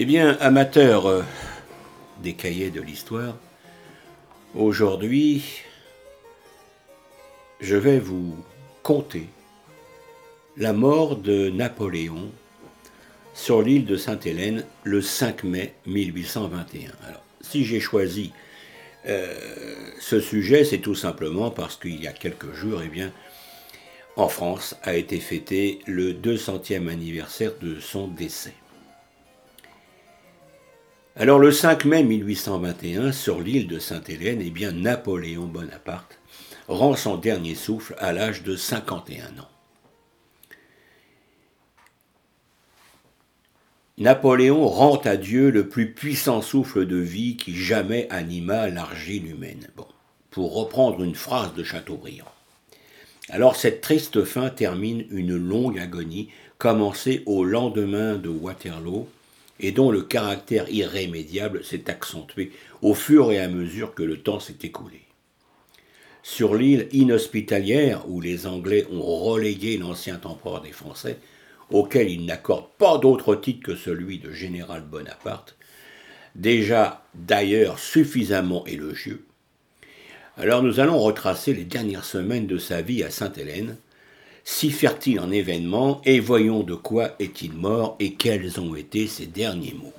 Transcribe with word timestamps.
Eh 0.00 0.04
bien, 0.04 0.36
amateurs 0.38 1.06
euh, 1.06 1.24
des 2.22 2.34
cahiers 2.34 2.70
de 2.70 2.80
l'histoire, 2.80 3.36
aujourd'hui, 4.54 5.42
je 7.60 7.74
vais 7.74 7.98
vous 7.98 8.36
conter 8.84 9.26
la 10.56 10.72
mort 10.72 11.16
de 11.16 11.50
Napoléon 11.50 12.30
sur 13.34 13.60
l'île 13.60 13.86
de 13.86 13.96
Sainte-Hélène 13.96 14.64
le 14.84 15.00
5 15.02 15.42
mai 15.42 15.74
1821. 15.86 16.92
Alors, 17.04 17.24
si 17.40 17.64
j'ai 17.64 17.80
choisi 17.80 18.30
euh, 19.08 19.34
ce 19.98 20.20
sujet, 20.20 20.62
c'est 20.62 20.78
tout 20.78 20.94
simplement 20.94 21.50
parce 21.50 21.74
qu'il 21.74 22.00
y 22.00 22.06
a 22.06 22.12
quelques 22.12 22.52
jours, 22.52 22.82
eh 22.84 22.88
bien, 22.88 23.10
en 24.14 24.28
France 24.28 24.76
a 24.84 24.94
été 24.94 25.18
fêté 25.18 25.80
le 25.86 26.12
200e 26.12 26.86
anniversaire 26.86 27.54
de 27.60 27.80
son 27.80 28.06
décès. 28.06 28.54
Alors 31.20 31.40
le 31.40 31.50
5 31.50 31.84
mai 31.84 32.04
1821, 32.04 33.10
sur 33.10 33.40
l'île 33.40 33.66
de 33.66 33.80
Sainte-Hélène, 33.80 34.40
eh 34.40 34.50
bien 34.50 34.70
Napoléon 34.70 35.46
Bonaparte 35.46 36.20
rend 36.68 36.94
son 36.94 37.16
dernier 37.16 37.56
souffle 37.56 37.96
à 37.98 38.12
l'âge 38.12 38.44
de 38.44 38.54
51 38.54 39.24
ans. 39.40 39.48
Napoléon 43.98 44.68
rend 44.68 44.98
à 44.98 45.16
Dieu 45.16 45.50
le 45.50 45.68
plus 45.68 45.92
puissant 45.92 46.40
souffle 46.40 46.86
de 46.86 46.98
vie 46.98 47.36
qui 47.36 47.56
jamais 47.56 48.06
anima 48.10 48.68
l'argile 48.68 49.28
humaine. 49.28 49.66
Pour 50.30 50.54
reprendre 50.54 51.02
une 51.02 51.16
phrase 51.16 51.52
de 51.54 51.64
Chateaubriand. 51.64 52.30
Alors 53.28 53.56
cette 53.56 53.80
triste 53.80 54.22
fin 54.22 54.50
termine 54.50 55.04
une 55.10 55.34
longue 55.34 55.80
agonie 55.80 56.28
commencée 56.58 57.24
au 57.26 57.44
lendemain 57.44 58.14
de 58.14 58.28
Waterloo 58.28 59.08
et 59.60 59.72
dont 59.72 59.90
le 59.90 60.02
caractère 60.02 60.68
irrémédiable 60.70 61.64
s'est 61.64 61.90
accentué 61.90 62.52
au 62.82 62.94
fur 62.94 63.32
et 63.32 63.40
à 63.40 63.48
mesure 63.48 63.94
que 63.94 64.02
le 64.02 64.18
temps 64.18 64.40
s'est 64.40 64.58
écoulé. 64.62 65.02
Sur 66.22 66.54
l'île 66.54 66.88
inhospitalière 66.92 68.08
où 68.08 68.20
les 68.20 68.46
Anglais 68.46 68.86
ont 68.90 69.02
relégué 69.02 69.78
l'ancien 69.78 70.16
temporaire 70.16 70.62
des 70.62 70.72
Français, 70.72 71.18
auquel 71.70 72.10
ils 72.10 72.24
n'accordent 72.24 72.72
pas 72.78 72.98
d'autre 72.98 73.34
titre 73.34 73.62
que 73.62 73.76
celui 73.76 74.18
de 74.18 74.32
général 74.32 74.82
Bonaparte, 74.82 75.56
déjà 76.34 77.04
d'ailleurs 77.14 77.78
suffisamment 77.78 78.64
élogieux, 78.66 79.24
alors 80.38 80.62
nous 80.62 80.78
allons 80.78 81.00
retracer 81.00 81.52
les 81.52 81.64
dernières 81.64 82.04
semaines 82.04 82.46
de 82.46 82.58
sa 82.58 82.80
vie 82.80 83.02
à 83.02 83.10
Sainte-Hélène, 83.10 83.76
si 84.50 84.70
fertile 84.70 85.20
en 85.20 85.30
événements, 85.30 86.00
et 86.06 86.20
voyons 86.20 86.62
de 86.62 86.74
quoi 86.74 87.14
est-il 87.18 87.52
mort 87.52 87.96
et 88.00 88.14
quels 88.14 88.58
ont 88.58 88.74
été 88.74 89.06
ses 89.06 89.26
derniers 89.26 89.74
mots. 89.74 89.92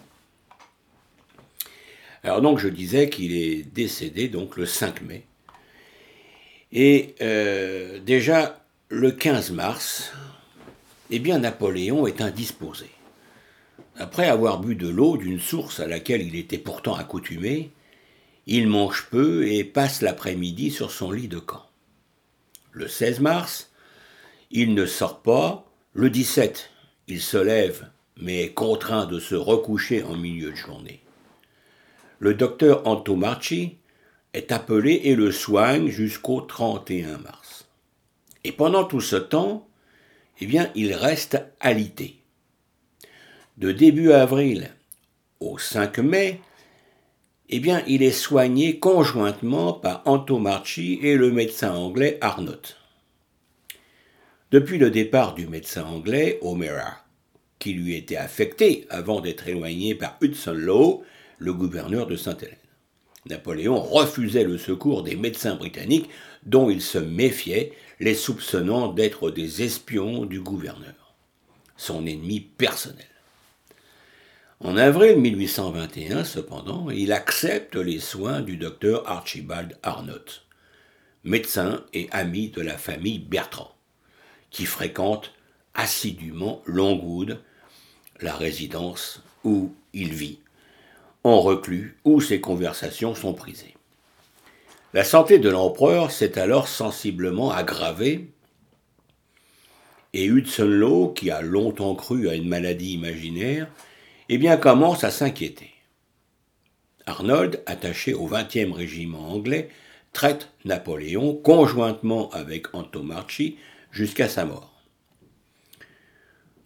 Alors 2.24 2.42
donc 2.42 2.58
je 2.58 2.68
disais 2.68 3.10
qu'il 3.10 3.36
est 3.36 3.62
décédé 3.62 4.28
donc 4.28 4.58
le 4.58 4.66
5 4.66 5.04
mai. 5.04 5.24
Et 6.72 7.14
euh, 7.22 8.00
déjà 8.00 8.66
le 8.90 9.12
15 9.12 9.52
mars, 9.52 10.12
eh 11.12 11.20
bien 11.20 11.38
Napoléon 11.38 12.08
est 12.08 12.20
indisposé. 12.20 12.88
Après 13.98 14.28
avoir 14.28 14.60
bu 14.60 14.74
de 14.74 14.90
l'eau 14.90 15.16
d'une 15.16 15.40
source 15.40 15.80
à 15.80 15.86
laquelle 15.86 16.24
il 16.24 16.36
était 16.36 16.58
pourtant 16.58 16.96
accoutumé, 16.96 17.70
il 18.48 18.68
mange 18.68 19.10
peu 19.12 19.48
et 19.48 19.64
passe 19.64 20.02
l'après-midi 20.02 20.72
sur 20.72 20.90
son 20.90 21.12
lit 21.12 21.28
de 21.28 21.38
camp. 21.38 21.68
Le 22.72 22.88
16 22.88 23.20
mars, 23.20 23.69
il 24.52 24.74
ne 24.74 24.86
sort 24.86 25.22
pas. 25.22 25.66
Le 25.94 26.10
17, 26.10 26.72
il 27.08 27.22
se 27.22 27.38
lève, 27.38 27.90
mais 28.18 28.44
est 28.44 28.54
contraint 28.54 29.06
de 29.06 29.20
se 29.20 29.36
recoucher 29.36 30.04
en 30.04 30.16
milieu 30.16 30.52
de 30.52 30.56
journée. 30.56 31.02
Le 32.20 32.34
docteur 32.34 32.86
Antomarchi 32.88 33.78
est 34.34 34.52
appelé 34.52 35.02
et 35.06 35.16
le 35.16 35.32
soigne 35.32 35.90
jusqu'au 35.90 36.42
31 36.42 37.18
mars. 37.20 37.68
Et 38.44 38.52
pendant 38.52 38.84
tout 38.84 39.02
ce 39.02 39.16
temps, 39.16 39.68
eh 40.40 40.46
bien, 40.46 40.72
il 40.76 40.94
reste 40.94 41.42
alité. 41.60 42.18
De 43.58 43.72
début 43.72 44.12
avril 44.12 44.72
au 45.40 45.58
5 45.58 46.00
mai, 46.00 46.42
eh 47.50 47.60
bien, 47.60 47.84
il 47.88 48.04
est 48.04 48.12
soigné 48.12 48.80
conjointement 48.80 49.74
par 49.74 50.04
Antomarchi 50.06 51.00
et 51.02 51.16
le 51.16 51.32
médecin 51.32 51.74
anglais 51.74 52.18
Arnott 52.22 52.79
depuis 54.52 54.80
le 54.80 54.90
départ 54.90 55.36
du 55.36 55.48
médecin 55.48 55.84
anglais 55.84 56.40
O'Meara, 56.42 57.04
qui 57.60 57.74
lui 57.74 57.96
était 57.96 58.16
affecté 58.16 58.88
avant 58.90 59.22
d'être 59.22 59.48
éloigné 59.48 59.94
par 59.94 60.18
Hudson 60.22 60.54
Law, 60.54 61.04
le 61.38 61.54
gouverneur 61.54 62.08
de 62.08 62.16
Sainte-Hélène. 62.16 62.56
Napoléon 63.28 63.80
refusait 63.80 64.46
le 64.46 64.58
secours 64.58 65.04
des 65.04 65.16
médecins 65.16 65.56
britanniques 65.56 66.10
dont 66.46 66.70
il 66.70 66.82
se 66.82 66.98
méfiait, 66.98 67.74
les 68.00 68.16
soupçonnant 68.16 68.88
d'être 68.88 69.30
des 69.30 69.62
espions 69.62 70.26
du 70.26 70.40
gouverneur, 70.40 71.14
son 71.78 72.08
ennemi 72.08 72.40
personnel. 72.40 73.06
En 74.62 74.78
avril 74.78 75.18
1821, 75.18 76.24
cependant, 76.24 76.90
il 76.90 77.12
accepte 77.12 77.76
les 77.76 78.00
soins 78.00 78.42
du 78.42 78.58
docteur 78.58 79.08
Archibald 79.08 79.78
Arnott, 79.84 80.46
médecin 81.24 81.84
et 81.94 82.08
ami 82.12 82.50
de 82.50 82.62
la 82.62 82.78
famille 82.78 83.20
Bertrand 83.20 83.79
qui 84.52 84.66
fréquente 84.66 85.34
assidûment 85.74 86.62
Longwood, 86.66 87.42
la 88.22 88.36
résidence 88.36 89.24
où 89.44 89.74
il 89.94 90.14
vit, 90.14 90.40
en 91.24 91.40
reclus 91.40 91.98
où 92.04 92.22
ses 92.22 92.42
conversations 92.42 93.16
sont 93.16 93.34
prisées. 93.34 93.76
La 94.94 95.04
santé 95.04 95.38
de 95.40 95.50
l'empereur 95.50 96.12
s'est 96.12 96.40
alors 96.40 96.68
sensiblement 96.68 97.52
aggravée 97.52 98.30
et 100.14 100.26
Hudson 100.26 100.66
Law, 100.66 101.10
qui 101.10 101.30
a 101.30 101.42
longtemps 101.42 101.96
cru 101.96 102.30
à 102.30 102.36
une 102.36 102.48
maladie 102.48 102.94
imaginaire, 102.94 103.68
eh 104.28 104.38
bien 104.38 104.58
commence 104.58 105.04
à 105.04 105.12
s'inquiéter. 105.12 105.72
Arnold, 107.06 107.62
attaché 107.66 108.14
au 108.14 108.28
20e 108.28 108.72
régiment 108.72 109.32
anglais, 109.32 109.70
traite 110.14 110.50
Napoléon 110.66 111.36
conjointement 111.36 112.30
avec 112.32 112.74
Antomarchi 112.74 113.58
jusqu'à 113.92 114.30
sa 114.30 114.46
mort. 114.46 114.84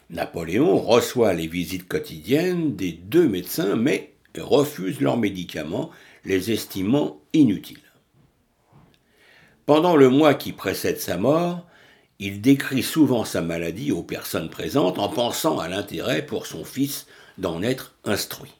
Napoléon 0.09 0.77
reçoit 0.77 1.33
les 1.33 1.47
visites 1.47 1.87
quotidiennes 1.87 2.75
des 2.75 2.91
deux 2.91 3.27
médecins, 3.27 3.75
mais 3.75 4.13
refuse 4.37 5.01
leurs 5.01 5.17
médicaments, 5.17 5.91
les 6.25 6.51
estimant 6.51 7.21
inutiles. 7.33 7.79
Pendant 9.65 9.95
le 9.95 10.09
mois 10.09 10.33
qui 10.33 10.51
précède 10.51 10.99
sa 10.99 11.17
mort, 11.17 11.65
il 12.19 12.41
décrit 12.41 12.83
souvent 12.83 13.25
sa 13.25 13.41
maladie 13.41 13.91
aux 13.91 14.03
personnes 14.03 14.49
présentes 14.49 14.99
en 14.99 15.09
pensant 15.09 15.59
à 15.59 15.67
l'intérêt 15.67 16.25
pour 16.25 16.45
son 16.45 16.63
fils 16.63 17.07
d'en 17.37 17.61
être 17.61 17.95
instruit. 18.03 18.53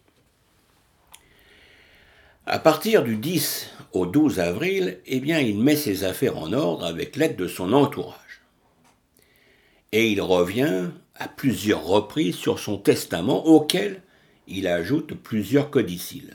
À 2.46 2.60
partir 2.60 3.04
du 3.04 3.16
10 3.16 3.70
au 3.94 4.06
12 4.06 4.40
avril, 4.40 5.00
eh 5.06 5.20
bien, 5.20 5.40
il 5.40 5.60
met 5.60 5.76
ses 5.76 6.04
affaires 6.04 6.38
en 6.38 6.52
ordre 6.52 6.86
avec 6.86 7.16
l'aide 7.16 7.36
de 7.36 7.48
son 7.48 7.72
entourage 7.74 8.23
et 9.94 10.12
il 10.12 10.22
revient 10.22 10.90
à 11.16 11.28
plusieurs 11.28 11.86
reprises 11.86 12.36
sur 12.36 12.60
son 12.60 12.78
testament 12.78 13.46
auquel 13.46 14.02
il 14.48 14.68
ajoute 14.68 15.14
plusieurs 15.14 15.70
codicilles, 15.70 16.34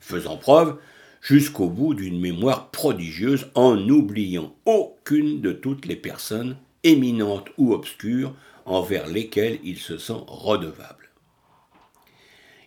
faisant 0.00 0.36
preuve 0.36 0.78
jusqu'au 1.22 1.70
bout 1.70 1.94
d'une 1.94 2.20
mémoire 2.20 2.70
prodigieuse 2.70 3.46
en 3.54 3.76
n'oubliant 3.76 4.52
aucune 4.66 5.40
de 5.40 5.52
toutes 5.52 5.86
les 5.86 5.94
personnes 5.94 6.56
éminentes 6.82 7.50
ou 7.56 7.72
obscures 7.72 8.34
envers 8.66 9.06
lesquelles 9.06 9.60
il 9.62 9.78
se 9.78 9.96
sent 9.96 10.24
redevable. 10.26 11.08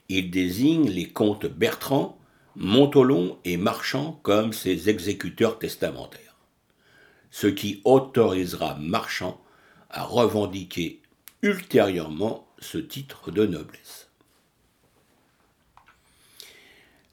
Il 0.08 0.32
désigne 0.32 0.90
les 0.90 1.10
comtes 1.10 1.46
Bertrand, 1.46 2.18
Montolon 2.56 3.38
et 3.44 3.58
Marchand 3.58 4.18
comme 4.24 4.54
ses 4.54 4.90
exécuteurs 4.90 5.60
testamentaires, 5.60 6.38
ce 7.32 7.48
qui 7.48 7.82
autorisera 7.84 8.78
Marchand 8.80 9.41
à 9.92 10.04
revendiquer 10.04 11.00
ultérieurement 11.42 12.48
ce 12.60 12.78
titre 12.78 13.32
de 13.32 13.46
noblesse. 13.46 14.08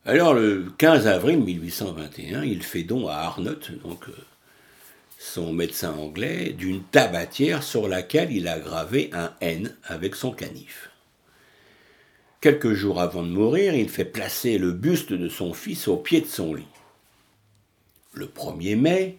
Alors 0.05 0.33
le 0.33 0.73
15 0.79 1.07
avril 1.07 1.41
1821, 1.41 2.43
il 2.45 2.63
fait 2.63 2.83
don 2.83 3.09
à 3.09 3.17
Arnott, 3.17 3.71
euh, 3.71 4.13
son 5.19 5.53
médecin 5.53 5.93
anglais, 5.93 6.55
d'une 6.57 6.83
tabatière 6.83 7.63
sur 7.63 7.89
laquelle 7.89 8.33
il 8.33 8.49
a 8.49 8.59
gravé 8.59 9.11
un 9.13 9.35
N 9.41 9.77
avec 9.85 10.15
son 10.15 10.33
canif. 10.33 10.91
Quelques 12.41 12.73
jours 12.73 13.01
avant 13.01 13.23
de 13.23 13.29
mourir, 13.29 13.75
il 13.75 13.89
fait 13.89 14.05
placer 14.05 14.59
le 14.59 14.73
buste 14.73 15.13
de 15.13 15.29
son 15.29 15.53
fils 15.53 15.89
au 15.89 15.97
pied 15.97 16.21
de 16.21 16.27
son 16.27 16.55
lit. 16.55 16.69
Le 18.15 18.27
1er 18.27 18.77
mai, 18.77 19.19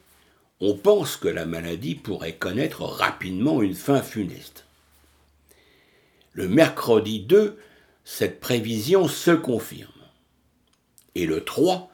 on 0.62 0.76
pense 0.76 1.16
que 1.16 1.28
la 1.28 1.46
maladie 1.46 1.96
pourrait 1.96 2.36
connaître 2.36 2.84
rapidement 2.84 3.62
une 3.62 3.76
fin 3.76 4.02
funeste. 4.02 4.66
Le 6.34 6.48
mercredi 6.48 7.22
2, 7.22 7.58
cette 8.04 8.40
prévision 8.40 9.08
se 9.08 9.32
confirme. 9.32 9.92
Et 11.16 11.26
le 11.26 11.44
3, 11.44 11.90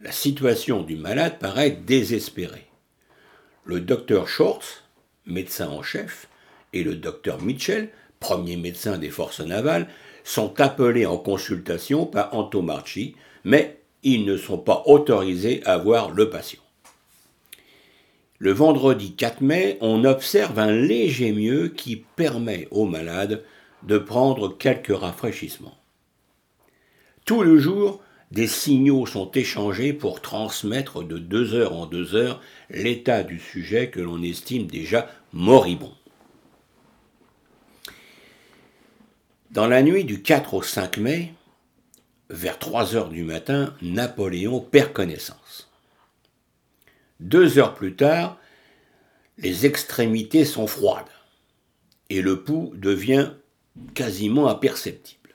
la 0.00 0.12
situation 0.12 0.82
du 0.82 0.96
malade 0.96 1.38
paraît 1.38 1.70
désespérée. 1.70 2.66
Le 3.64 3.80
docteur 3.80 4.28
Shorts, 4.28 4.84
médecin 5.24 5.68
en 5.68 5.82
chef, 5.82 6.28
et 6.72 6.84
le 6.84 6.94
docteur 6.94 7.42
Mitchell, 7.42 7.90
premier 8.20 8.56
médecin 8.56 8.98
des 8.98 9.10
forces 9.10 9.40
navales, 9.40 9.88
sont 10.24 10.60
appelés 10.60 11.06
en 11.06 11.16
consultation 11.16 12.06
par 12.06 12.34
Antomarchi, 12.34 13.16
mais 13.44 13.80
ils 14.02 14.24
ne 14.24 14.36
sont 14.36 14.58
pas 14.58 14.82
autorisés 14.86 15.62
à 15.64 15.78
voir 15.78 16.10
le 16.10 16.30
patient. 16.30 16.65
Le 18.38 18.52
vendredi 18.52 19.14
4 19.14 19.40
mai, 19.40 19.78
on 19.80 20.04
observe 20.04 20.58
un 20.58 20.72
léger 20.72 21.32
mieux 21.32 21.68
qui 21.68 21.96
permet 21.96 22.68
au 22.70 22.84
malade 22.84 23.42
de 23.82 23.96
prendre 23.98 24.56
quelques 24.56 24.94
rafraîchissements. 24.94 25.78
Tout 27.24 27.42
le 27.42 27.58
jour, 27.58 28.02
des 28.30 28.46
signaux 28.46 29.06
sont 29.06 29.30
échangés 29.32 29.92
pour 29.92 30.20
transmettre 30.20 31.02
de 31.02 31.18
deux 31.18 31.54
heures 31.54 31.74
en 31.74 31.86
deux 31.86 32.14
heures 32.14 32.40
l'état 32.70 33.22
du 33.22 33.38
sujet 33.38 33.88
que 33.88 34.00
l'on 34.00 34.22
estime 34.22 34.66
déjà 34.66 35.08
moribond. 35.32 35.94
Dans 39.50 39.66
la 39.66 39.82
nuit 39.82 40.04
du 40.04 40.22
4 40.22 40.54
au 40.54 40.62
5 40.62 40.98
mai, 40.98 41.32
vers 42.28 42.58
3 42.58 42.96
heures 42.96 43.08
du 43.08 43.22
matin, 43.22 43.74
Napoléon 43.80 44.60
perd 44.60 44.92
connaissance. 44.92 45.65
Deux 47.20 47.58
heures 47.58 47.74
plus 47.74 47.96
tard, 47.96 48.38
les 49.38 49.66
extrémités 49.66 50.44
sont 50.44 50.66
froides 50.66 51.04
et 52.10 52.22
le 52.22 52.42
pouls 52.42 52.72
devient 52.76 53.32
quasiment 53.94 54.48
imperceptible. 54.48 55.34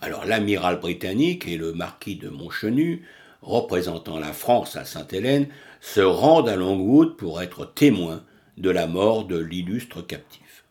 Alors 0.00 0.24
l'amiral 0.24 0.80
britannique 0.80 1.46
et 1.46 1.56
le 1.56 1.72
marquis 1.72 2.16
de 2.16 2.28
Montchenu, 2.28 3.06
représentant 3.40 4.18
la 4.18 4.32
France 4.32 4.76
à 4.76 4.84
Sainte-Hélène, 4.84 5.48
se 5.80 6.00
rendent 6.00 6.48
à 6.48 6.56
Longwood 6.56 7.16
pour 7.16 7.40
être 7.42 7.72
témoins 7.72 8.24
de 8.56 8.70
la 8.70 8.86
mort 8.86 9.26
de 9.26 9.38
l'illustre 9.38 10.02
captif. 10.02 10.64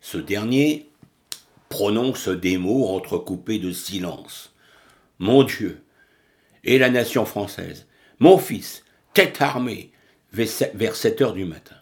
Ce 0.00 0.18
dernier 0.18 0.90
prononce 1.68 2.28
des 2.28 2.56
mots 2.56 2.88
entrecoupés 2.88 3.58
de 3.58 3.72
silence. 3.72 4.54
Mon 5.18 5.42
Dieu, 5.42 5.82
et 6.64 6.78
la 6.78 6.90
nation 6.90 7.24
française, 7.24 7.86
mon 8.18 8.38
fils, 8.38 8.84
tête 9.12 9.40
armée, 9.40 9.92
vers 10.32 10.96
7 10.96 11.20
heures 11.22 11.32
du 11.32 11.44
matin. 11.44 11.76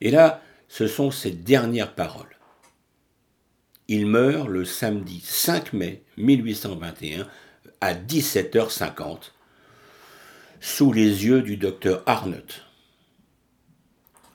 Et 0.00 0.10
là, 0.10 0.42
ce 0.68 0.86
sont 0.86 1.10
ses 1.10 1.32
dernières 1.32 1.94
paroles. 1.94 2.38
Il 3.88 4.06
meurt 4.06 4.48
le 4.48 4.64
samedi 4.64 5.20
5 5.24 5.72
mai 5.72 6.04
1821 6.16 7.26
à 7.80 7.94
17h50 7.94 9.32
sous 10.60 10.92
les 10.92 11.24
yeux 11.24 11.42
du 11.42 11.56
docteur 11.56 12.02
Arnott. 12.06 12.66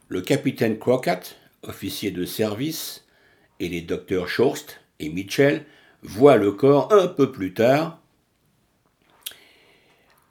Le 0.09 0.21
capitaine 0.21 0.77
Crockett, 0.77 1.38
officier 1.63 2.12
de 2.12 2.25
service, 2.25 3.06
et 3.59 3.69
les 3.69 3.81
docteurs 3.81 4.27
Schorst 4.27 4.81
et 5.00 5.09
Mitchell 5.09 5.65
voient 6.01 6.38
le 6.38 6.51
corps 6.51 6.92
un 6.94 7.07
peu 7.07 7.31
plus 7.31 7.53
tard. 7.53 8.01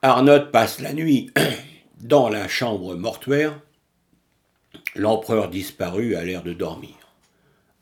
Arnott 0.06 0.50
passe 0.50 0.80
la 0.80 0.92
nuit 0.92 1.30
dans 2.02 2.28
la 2.28 2.46
chambre 2.46 2.94
mortuaire. 2.94 3.58
L'empereur 4.94 5.48
disparu 5.48 6.14
a 6.14 6.22
l'air 6.22 6.42
de 6.42 6.52
dormir. 6.52 7.14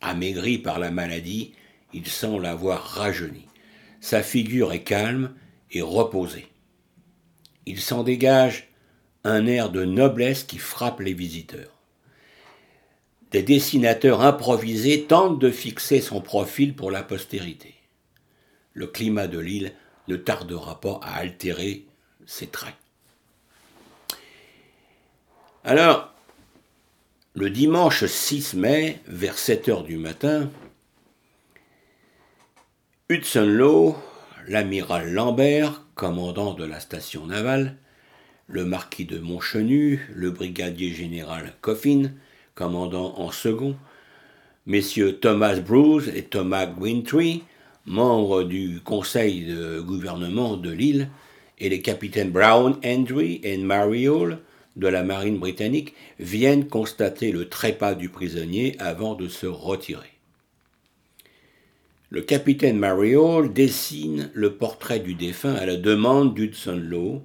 Amaigri 0.01 0.59
par 0.59 0.79
la 0.79 0.93
maladie, 0.93 1.53
il 1.93 2.07
semble 2.07 2.47
avoir 2.47 2.81
rajeuni. 2.81 3.49
Sa 4.01 4.23
figure 4.23 4.73
est 4.73 4.85
calme 4.85 5.35
et 5.73 5.83
reposée. 5.83 6.47
Il 7.67 7.81
s'en 7.81 8.05
dégage 8.05 8.69
un 9.25 9.45
air 9.49 9.71
de 9.71 9.85
noblesse 9.85 10.45
qui 10.45 10.59
frappe 10.59 11.01
les 11.01 11.15
visiteurs. 11.15 11.77
Des 13.33 13.43
dessinateurs 13.43 14.21
improvisés 14.21 15.07
tentent 15.09 15.41
de 15.41 15.51
fixer 15.51 16.01
son 16.01 16.21
profil 16.21 16.77
pour 16.77 16.93
la 16.93 17.03
postérité. 17.03 17.75
Le 18.75 18.87
climat 18.87 19.27
de 19.27 19.41
l'île 19.41 19.73
ne 20.07 20.15
tardera 20.15 20.81
pas 20.81 21.01
à 21.03 21.17
altérer 21.17 21.87
ses 22.32 22.46
traits. 22.46 22.75
Alors, 25.64 26.14
le 27.34 27.50
dimanche 27.50 28.06
6 28.06 28.55
mai, 28.55 29.00
vers 29.06 29.37
7 29.37 29.69
heures 29.69 29.84
du 29.84 29.99
matin, 29.99 30.50
Hudson 33.11 33.46
Law, 33.46 33.96
l'amiral 34.49 35.12
Lambert, 35.12 35.82
commandant 35.94 36.55
de 36.55 36.64
la 36.64 36.81
station 36.81 37.26
navale, 37.26 37.76
le 38.46 38.64
marquis 38.64 39.05
de 39.05 39.19
Montchenu, 39.19 40.08
le 40.14 40.31
brigadier 40.31 40.94
général 40.94 41.52
Coffin, 41.61 42.12
commandant 42.55 43.19
en 43.19 43.31
second, 43.31 43.76
messieurs 44.64 45.19
Thomas 45.19 45.56
Bruce 45.56 46.08
et 46.08 46.25
Thomas 46.25 46.64
Gwintree, 46.64 47.44
membres 47.84 48.43
du 48.43 48.81
conseil 48.82 49.44
de 49.44 49.81
gouvernement 49.81 50.56
de 50.56 50.70
l'île, 50.70 51.11
et 51.62 51.69
les 51.69 51.81
capitaines 51.81 52.31
Brown, 52.31 52.76
Andrew 52.85 53.38
et 53.43 53.56
Mariol 53.56 54.38
de 54.75 54.88
la 54.88 55.05
marine 55.05 55.38
britannique 55.38 55.94
viennent 56.19 56.67
constater 56.67 57.31
le 57.31 57.49
trépas 57.49 57.94
du 57.94 58.09
prisonnier 58.09 58.75
avant 58.81 59.14
de 59.14 59.29
se 59.29 59.47
retirer. 59.47 60.11
Le 62.11 62.20
capitaine 62.20 62.79
Mariol 62.79 63.53
dessine 63.53 64.31
le 64.35 64.55
portrait 64.55 64.99
du 64.99 65.14
défunt 65.14 65.55
à 65.55 65.64
la 65.64 65.76
demande 65.76 66.35
d'Hudson 66.35 66.81
Law, 66.82 67.23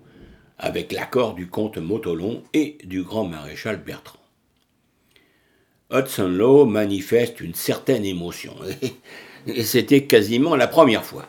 avec 0.60 0.92
l'accord 0.92 1.33
du 1.33 1.48
comte 1.48 1.80
Motolon 1.80 2.44
et 2.54 2.78
du 2.83 3.01
grand 3.01 3.25
maréchal 3.25 3.81
Bertrand. 3.83 4.19
Hudson 5.92 6.30
Law 6.30 6.66
manifeste 6.66 7.42
une 7.42 7.56
certaine 7.56 8.06
émotion, 8.06 8.54
et 9.48 9.63
c'était 9.63 10.04
quasiment 10.04 10.56
la 10.56 10.68
première 10.68 11.06
fois. 11.06 11.28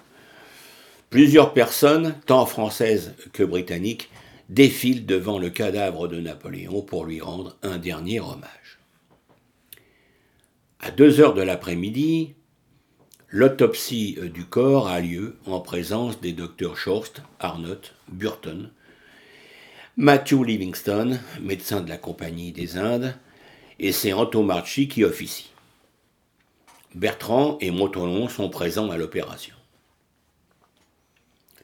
Plusieurs 1.11 1.55
personnes, 1.55 2.15
tant 2.27 2.45
françaises 2.45 3.15
que 3.33 3.43
britanniques, 3.43 4.11
défilent 4.50 5.07
devant 5.07 5.38
le 5.38 5.49
cadavre 5.49 6.07
de 6.07 6.21
Napoléon 6.21 6.83
pour 6.83 7.07
lui 7.07 7.21
rendre 7.21 7.57
un 7.62 7.79
dernier 7.79 8.21
hommage. 8.21 8.79
À 10.81 10.91
deux 10.91 11.21
heures 11.21 11.33
de 11.33 11.43
l'après-midi, 11.43 12.35
l'autopsie 13.31 14.19
du 14.35 14.45
corps 14.45 14.88
a 14.88 15.00
lieu 15.00 15.37
en 15.47 15.61
présence 15.61 16.21
des 16.21 16.33
docteurs 16.33 16.77
Shorst, 16.77 17.23
Arnott, 17.41 17.95
Burton, 18.09 18.71
Matthew 19.97 20.45
Livingston, 20.45 21.19
médecin 21.41 21.81
de 21.81 21.88
la 21.88 21.97
Compagnie 21.97 22.53
des 22.53 22.77
Indes, 22.77 23.17
et 23.79 23.93
c'est 23.93 24.12
Antomarchi 24.12 24.88
qui 24.88 25.05
officie. 25.05 25.50
Bertrand 26.95 27.59
et 27.61 27.71
Montolon 27.71 28.29
sont 28.29 28.50
présents 28.50 28.91
à 28.91 28.97
l'opération. 28.97 29.58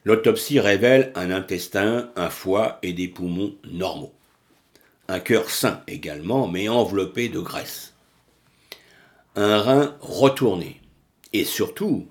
L'autopsie 0.05 0.59
révèle 0.59 1.11
un 1.15 1.31
intestin, 1.31 2.11
un 2.15 2.29
foie 2.29 2.77
et 2.83 2.93
des 2.93 3.07
poumons 3.07 3.55
normaux. 3.71 4.13
Un 5.07 5.19
cœur 5.19 5.49
sain 5.49 5.81
également, 5.87 6.47
mais 6.47 6.69
enveloppé 6.69 7.27
de 7.27 7.39
graisse. 7.39 7.95
Un 9.35 9.57
rein 9.59 9.97
retourné. 10.01 10.79
Et 11.33 11.43
surtout, 11.43 12.07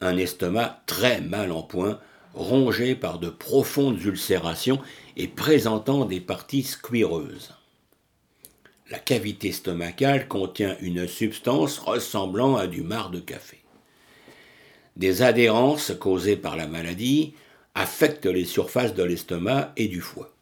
un 0.00 0.16
estomac 0.16 0.82
très 0.86 1.20
mal 1.20 1.52
en 1.52 1.62
point, 1.62 2.00
rongé 2.34 2.96
par 2.96 3.20
de 3.20 3.28
profondes 3.28 4.02
ulcérations 4.02 4.80
et 5.16 5.28
présentant 5.28 6.06
des 6.06 6.20
parties 6.20 6.64
squireuses. 6.64 7.54
La 8.90 8.98
cavité 8.98 9.52
stomacale 9.52 10.26
contient 10.26 10.76
une 10.80 11.06
substance 11.06 11.78
ressemblant 11.78 12.56
à 12.56 12.66
du 12.66 12.82
marc 12.82 13.12
de 13.12 13.20
café. 13.20 13.60
Des 14.98 15.22
adhérences 15.22 15.92
causées 15.98 16.36
par 16.36 16.56
la 16.56 16.66
maladie 16.66 17.34
affectent 17.74 18.26
les 18.26 18.44
surfaces 18.44 18.94
de 18.94 19.04
l'estomac 19.04 19.72
et 19.76 19.86
du 19.86 20.00
foie. 20.00 20.34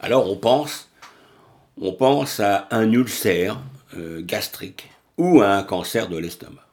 Alors 0.00 0.30
on 0.30 0.36
pense, 0.36 0.90
on 1.80 1.92
pense 1.92 2.40
à 2.40 2.66
un 2.70 2.90
ulcère 2.90 3.60
euh, 3.96 4.22
gastrique 4.22 4.88
ou 5.18 5.42
à 5.42 5.50
un 5.50 5.62
cancer 5.62 6.08
de 6.08 6.16
l'estomac. 6.16 6.66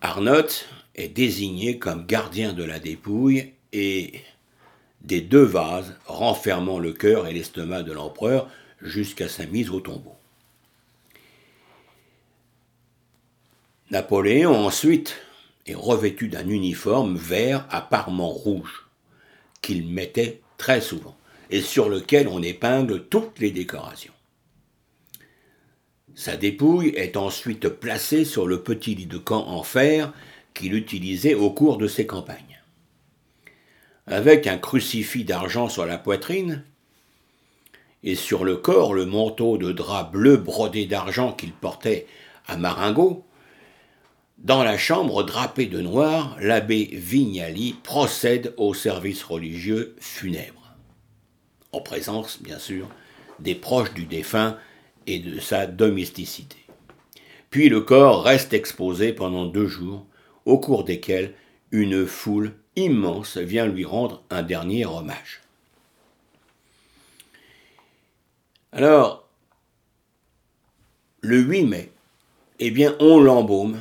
Arnott 0.00 0.68
est 0.96 1.08
désigné 1.08 1.78
comme 1.78 2.06
gardien 2.06 2.52
de 2.52 2.64
la 2.64 2.80
dépouille 2.80 3.52
et 3.72 4.20
des 5.02 5.20
deux 5.20 5.44
vases 5.44 5.94
renfermant 6.06 6.78
le 6.78 6.92
cœur 6.92 7.26
et 7.26 7.32
l'estomac 7.32 7.84
de 7.84 7.92
l'empereur 7.92 8.50
jusqu'à 8.82 9.28
sa 9.28 9.46
mise 9.46 9.70
au 9.70 9.80
tombeau. 9.80 10.16
Napoléon 13.90 14.54
ensuite 14.54 15.16
est 15.66 15.74
revêtu 15.74 16.28
d'un 16.28 16.48
uniforme 16.48 17.16
vert 17.16 17.66
à 17.70 17.80
parement 17.80 18.28
rouge, 18.28 18.86
qu'il 19.62 19.84
mettait 19.88 20.40
très 20.58 20.80
souvent, 20.80 21.16
et 21.50 21.60
sur 21.60 21.88
lequel 21.88 22.28
on 22.28 22.40
épingle 22.40 23.04
toutes 23.08 23.40
les 23.40 23.50
décorations. 23.50 24.12
Sa 26.14 26.36
dépouille 26.36 26.90
est 26.90 27.16
ensuite 27.16 27.68
placée 27.68 28.24
sur 28.24 28.46
le 28.46 28.62
petit 28.62 28.94
lit 28.94 29.06
de 29.06 29.18
camp 29.18 29.48
en 29.48 29.64
fer 29.64 30.12
qu'il 30.54 30.74
utilisait 30.74 31.34
au 31.34 31.50
cours 31.50 31.76
de 31.76 31.88
ses 31.88 32.06
campagnes. 32.06 32.62
Avec 34.06 34.46
un 34.46 34.58
crucifix 34.58 35.24
d'argent 35.24 35.68
sur 35.68 35.84
la 35.84 35.98
poitrine, 35.98 36.64
et 38.04 38.14
sur 38.14 38.44
le 38.44 38.56
corps 38.56 38.94
le 38.94 39.04
manteau 39.04 39.58
de 39.58 39.72
drap 39.72 40.04
bleu 40.04 40.36
brodé 40.36 40.86
d'argent 40.86 41.32
qu'il 41.32 41.52
portait 41.52 42.06
à 42.46 42.56
Maringo, 42.56 43.24
dans 44.40 44.64
la 44.64 44.78
chambre 44.78 45.22
drapée 45.22 45.66
de 45.66 45.80
noir, 45.80 46.36
l'abbé 46.40 46.88
Vignali 46.92 47.74
procède 47.82 48.54
au 48.56 48.72
service 48.72 49.22
religieux 49.22 49.94
funèbre, 50.00 50.74
en 51.72 51.80
présence, 51.80 52.42
bien 52.42 52.58
sûr, 52.58 52.88
des 53.38 53.54
proches 53.54 53.92
du 53.92 54.06
défunt 54.06 54.56
et 55.06 55.18
de 55.18 55.40
sa 55.40 55.66
domesticité. 55.66 56.56
Puis 57.50 57.68
le 57.68 57.82
corps 57.82 58.24
reste 58.24 58.54
exposé 58.54 59.12
pendant 59.12 59.44
deux 59.44 59.66
jours, 59.66 60.06
au 60.46 60.58
cours 60.58 60.84
desquels 60.84 61.34
une 61.70 62.06
foule 62.06 62.54
immense 62.76 63.36
vient 63.36 63.66
lui 63.66 63.84
rendre 63.84 64.22
un 64.30 64.42
dernier 64.42 64.86
hommage. 64.86 65.42
Alors, 68.72 69.28
le 71.20 71.40
8 71.40 71.64
mai, 71.64 71.92
eh 72.60 72.70
bien, 72.70 72.94
on 73.00 73.20
l'embaume, 73.20 73.78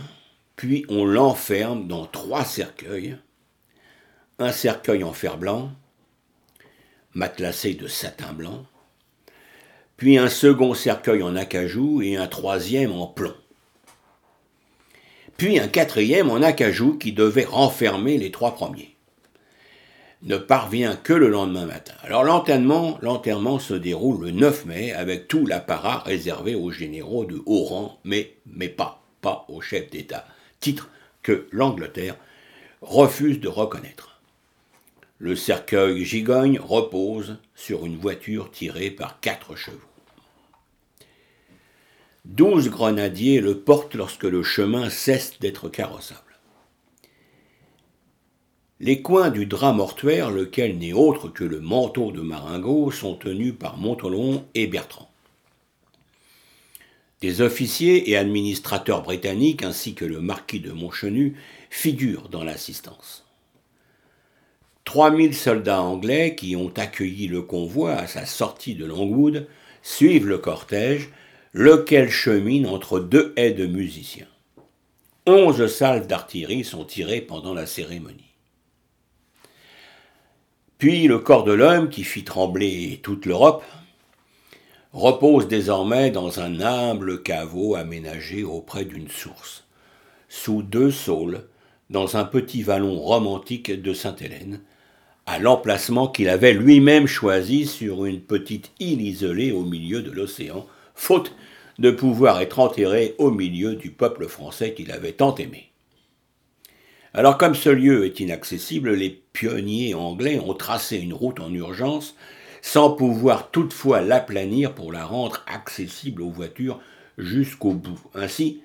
puis 0.60 0.86
on 0.90 1.06
l'enferme 1.06 1.88
dans 1.88 2.06
trois 2.06 2.44
cercueils. 2.44 3.16
Un 4.40 4.52
cercueil 4.52 5.06
en 5.06 5.14
fer 5.14 5.38
blanc, 5.38 5.72
matelassé 7.14 7.76
de 7.76 7.88
satin 7.88 8.34
blanc, 8.34 8.66
puis 9.96 10.18
un 10.18 10.28
second 10.28 10.74
cercueil 10.74 11.24
en 11.24 11.38
acajou 11.38 12.02
et 12.02 12.18
un 12.18 12.28
troisième 12.28 12.92
en 12.92 13.08
plomb. 13.08 13.38
Puis 15.38 15.60
un 15.60 15.70
quatrième 15.70 16.30
en 16.30 16.42
acajou 16.42 16.98
qui 16.98 17.14
devait 17.14 17.46
renfermer 17.46 18.18
les 18.18 18.30
trois 18.30 18.54
premiers. 18.54 18.98
Ne 20.24 20.36
parvient 20.36 20.98
que 20.98 21.14
le 21.14 21.30
lendemain 21.30 21.68
matin. 21.68 21.94
Alors 22.04 22.26
l'enterrement, 22.26 23.60
se 23.60 23.76
déroule 23.76 24.26
le 24.26 24.32
9 24.32 24.66
mai 24.66 24.92
avec 24.92 25.30
tout 25.30 25.46
l'apparat 25.46 26.00
réservé 26.00 26.54
aux 26.54 26.72
généraux 26.72 27.24
de 27.24 27.42
haut 27.46 27.64
rang, 27.64 27.98
mais, 28.04 28.36
mais 28.46 28.68
pas, 28.68 29.02
pas 29.22 29.46
aux 29.48 29.62
chefs 29.62 29.90
d'État, 29.90 30.26
titre 30.60 30.90
que 31.22 31.48
l'Angleterre 31.52 32.18
refuse 32.82 33.40
de 33.40 33.48
reconnaître. 33.48 34.22
Le 35.18 35.36
cercueil 35.36 36.06
gigogne 36.06 36.60
repose 36.60 37.38
sur 37.56 37.86
une 37.86 37.98
voiture 37.98 38.52
tirée 38.52 38.90
par 38.90 39.20
quatre 39.20 39.56
chevaux. 39.56 39.78
Douze 42.26 42.70
grenadiers 42.70 43.42
le 43.42 43.60
portent 43.60 43.96
lorsque 43.96 44.24
le 44.24 44.44
chemin 44.44 44.90
cesse 44.90 45.40
d'être 45.40 45.68
carrossable. 45.68 46.22
Les 48.82 49.02
coins 49.02 49.30
du 49.30 49.46
drap 49.46 49.74
mortuaire, 49.74 50.32
lequel 50.32 50.78
n'est 50.78 50.94
autre 50.94 51.28
que 51.28 51.44
le 51.44 51.60
manteau 51.60 52.14
de 52.14 52.22
Maringo, 52.22 52.92
sont 52.92 53.16
tenus 53.16 53.54
par 53.60 53.76
Montelon 53.76 54.46
et 54.54 54.68
Bertrand. 54.68 55.09
Des 57.22 57.42
officiers 57.42 58.10
et 58.10 58.16
administrateurs 58.16 59.04
britanniques 59.04 59.64
ainsi 59.64 59.94
que 59.94 60.06
le 60.06 60.22
marquis 60.22 60.62
de 60.62 60.72
Montchenu 60.72 61.36
figurent 61.70 62.30
dans 62.30 62.44
l'assistance. 62.44 63.26
3000 64.86 65.36
soldats 65.36 65.82
anglais 65.82 66.34
qui 66.36 66.56
ont 66.56 66.74
accueilli 66.76 67.28
le 67.28 67.42
convoi 67.42 67.94
à 67.94 68.08
sa 68.08 68.26
sortie 68.26 68.76
de 68.76 68.86
Longwood 68.86 69.48
suivent 69.84 70.28
le 70.28 70.38
cortège 70.38 71.10
lequel 71.54 72.10
chemine 72.10 72.68
entre 72.68 73.00
deux 73.00 73.34
haies 73.36 73.52
de 73.52 73.66
musiciens. 73.66 74.28
Onze 75.28 75.68
salves 75.68 76.08
d'artillerie 76.08 76.64
sont 76.64 76.86
tirées 76.86 77.22
pendant 77.22 77.54
la 77.54 77.66
cérémonie. 77.66 78.34
Puis 80.78 81.08
le 81.08 81.20
corps 81.20 81.44
de 81.44 81.52
l'homme, 81.52 81.90
qui 81.90 82.04
fit 82.04 82.24
trembler 82.24 83.00
toute 83.04 83.26
l'Europe, 83.26 83.64
repose 84.94 85.48
désormais 85.48 86.10
dans 86.12 86.40
un 86.40 86.62
humble 86.62 87.22
caveau 87.22 87.76
aménagé 87.76 88.44
auprès 88.44 88.86
d'une 88.86 89.10
source, 89.10 89.66
sous 90.28 90.62
deux 90.62 90.92
saules, 90.92 91.48
dans 91.90 92.18
un 92.18 92.24
petit 92.24 92.64
vallon 92.64 93.00
romantique 93.00 93.72
de 93.72 93.94
Sainte-Hélène, 93.94 94.62
à 95.26 95.40
l'emplacement 95.40 96.08
qu'il 96.08 96.30
avait 96.30 96.54
lui-même 96.54 97.08
choisi 97.08 97.68
sur 97.68 98.06
une 98.06 98.22
petite 98.22 98.72
île 98.80 99.02
isolée 99.02 99.52
au 99.52 99.64
milieu 99.64 100.02
de 100.02 100.12
l'océan, 100.12 100.66
faute 100.96 101.34
de 101.78 101.92
pouvoir 101.92 102.42
être 102.42 102.60
enterré 102.60 103.16
au 103.20 103.32
milieu 103.32 103.76
du 103.76 103.92
peuple 103.92 104.28
français 104.28 104.74
qu'il 104.74 104.92
avait 104.92 105.14
tant 105.14 105.36
aimé. 105.36 105.70
Alors 107.14 107.38
comme 107.38 107.56
ce 107.56 107.70
lieu 107.70 108.06
est 108.06 108.20
inaccessible, 108.20 108.94
les 108.94 109.10
pionniers 109.34 109.94
anglais 109.94 110.40
ont 110.40 110.54
tracé 110.54 110.98
une 110.98 111.14
route 111.14 111.40
en 111.40 111.52
urgence, 111.54 112.16
sans 112.62 112.92
pouvoir 112.92 113.52
toutefois 113.52 114.02
l'aplanir 114.02 114.74
pour 114.74 114.92
la 114.92 115.06
rendre 115.06 115.44
accessible 115.48 116.22
aux 116.22 116.30
voitures 116.30 116.80
jusqu'au 117.18 117.74
bout. 117.74 118.00
Ainsi, 118.14 118.62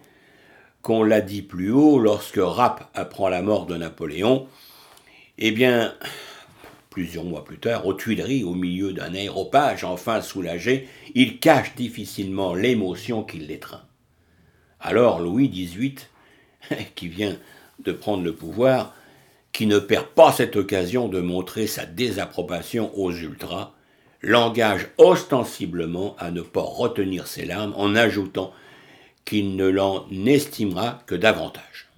qu'on 0.83 1.03
l'a 1.03 1.21
dit 1.21 1.43
plus 1.43 1.71
haut, 1.71 1.99
lorsque 1.99 2.41
Rapp 2.41 2.91
apprend 2.95 3.29
la 3.29 3.43
mort 3.43 3.67
de 3.67 3.77
Napoléon, 3.77 4.47
eh 5.39 5.51
bien, 5.51 5.95
Plusieurs 6.95 7.25
mois 7.25 7.43
plus 7.45 7.59
tard, 7.59 7.89
aux 7.89 7.95
Tuileries, 7.95 8.45
au 8.45 8.55
milieu 8.55 8.93
d'un 8.93 9.15
aéropage 9.15 9.83
enfin 9.83 10.21
soulagé, 10.21 10.89
il 11.17 11.41
cache 11.41 11.75
difficilement 11.75 12.55
l'émotion 12.55 13.25
qui 13.25 13.39
l'étreint. 13.39 13.83
Alors 14.79 15.19
Louis 15.19 15.49
XVIII, 15.49 15.97
qui 16.95 17.09
vient 17.09 17.37
de 17.81 17.91
prendre 17.91 18.23
le 18.23 18.33
pouvoir, 18.33 18.95
qui 19.51 19.67
ne 19.67 19.81
perd 19.81 20.07
pas 20.07 20.31
cette 20.31 20.55
occasion 20.55 21.09
de 21.09 21.21
montrer 21.21 21.67
sa 21.67 21.85
désapprobation 21.85 22.97
aux 22.97 23.11
ultras, 23.11 23.74
l'engage 24.25 24.89
ostensiblement 24.97 26.17
à 26.19 26.31
ne 26.31 26.41
pas 26.41 26.63
retenir 26.63 27.27
ses 27.27 27.45
larmes 27.45 27.75
en 27.77 27.95
ajoutant 27.95 28.53
qu'il 29.25 29.57
ne 29.57 29.69
l'en 29.69 30.07
estimera 30.27 31.03
que 31.07 31.15
davantage. 31.15 31.89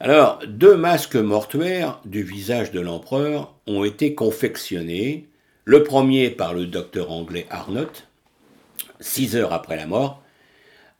Alors, 0.00 0.40
deux 0.46 0.76
masques 0.76 1.16
mortuaires 1.16 2.00
du 2.04 2.22
visage 2.22 2.72
de 2.72 2.80
l'empereur 2.80 3.54
ont 3.66 3.84
été 3.84 4.14
confectionnés, 4.14 5.28
le 5.64 5.82
premier 5.84 6.30
par 6.30 6.54
le 6.54 6.66
docteur 6.66 7.10
anglais 7.10 7.46
Arnott, 7.48 8.06
six 9.00 9.36
heures 9.36 9.52
après 9.52 9.76
la 9.76 9.86
mort, 9.86 10.22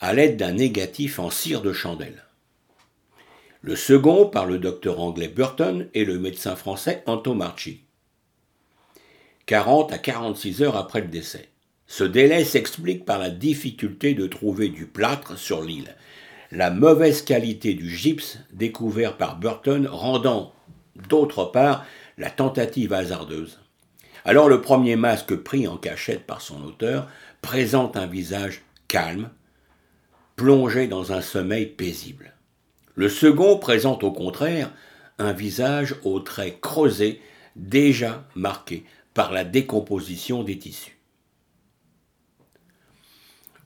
à 0.00 0.14
l'aide 0.14 0.36
d'un 0.36 0.52
négatif 0.52 1.18
en 1.18 1.30
cire 1.30 1.62
de 1.62 1.72
chandelle. 1.72 2.24
Le 3.60 3.76
second 3.76 4.26
par 4.26 4.46
le 4.46 4.58
docteur 4.58 5.00
anglais 5.00 5.28
Burton 5.28 5.88
et 5.94 6.04
le 6.04 6.18
médecin 6.18 6.54
français 6.54 7.02
Antomarchi. 7.06 7.83
40 9.46 9.92
à 9.92 9.98
46 9.98 10.62
heures 10.62 10.76
après 10.76 11.00
le 11.00 11.08
décès. 11.08 11.48
Ce 11.86 12.04
délai 12.04 12.44
s'explique 12.44 13.04
par 13.04 13.18
la 13.18 13.30
difficulté 13.30 14.14
de 14.14 14.26
trouver 14.26 14.68
du 14.68 14.86
plâtre 14.86 15.38
sur 15.38 15.62
l'île, 15.62 15.96
la 16.50 16.70
mauvaise 16.70 17.22
qualité 17.22 17.74
du 17.74 17.94
gypse 17.94 18.38
découvert 18.52 19.16
par 19.16 19.38
Burton 19.38 19.86
rendant, 19.86 20.54
d'autre 21.08 21.44
part, 21.44 21.84
la 22.16 22.30
tentative 22.30 22.92
hasardeuse. 22.92 23.58
Alors 24.24 24.48
le 24.48 24.62
premier 24.62 24.96
masque 24.96 25.34
pris 25.36 25.68
en 25.68 25.76
cachette 25.76 26.24
par 26.24 26.40
son 26.40 26.62
auteur 26.64 27.08
présente 27.42 27.96
un 27.96 28.06
visage 28.06 28.62
calme, 28.88 29.28
plongé 30.36 30.86
dans 30.86 31.12
un 31.12 31.20
sommeil 31.20 31.66
paisible. 31.66 32.32
Le 32.94 33.08
second 33.08 33.58
présente 33.58 34.04
au 34.04 34.12
contraire 34.12 34.70
un 35.18 35.32
visage 35.32 35.96
aux 36.04 36.20
traits 36.20 36.60
creusés, 36.60 37.20
déjà 37.56 38.26
marqué 38.34 38.84
par 39.14 39.32
la 39.32 39.44
décomposition 39.44 40.42
des 40.42 40.58
tissus. 40.58 40.98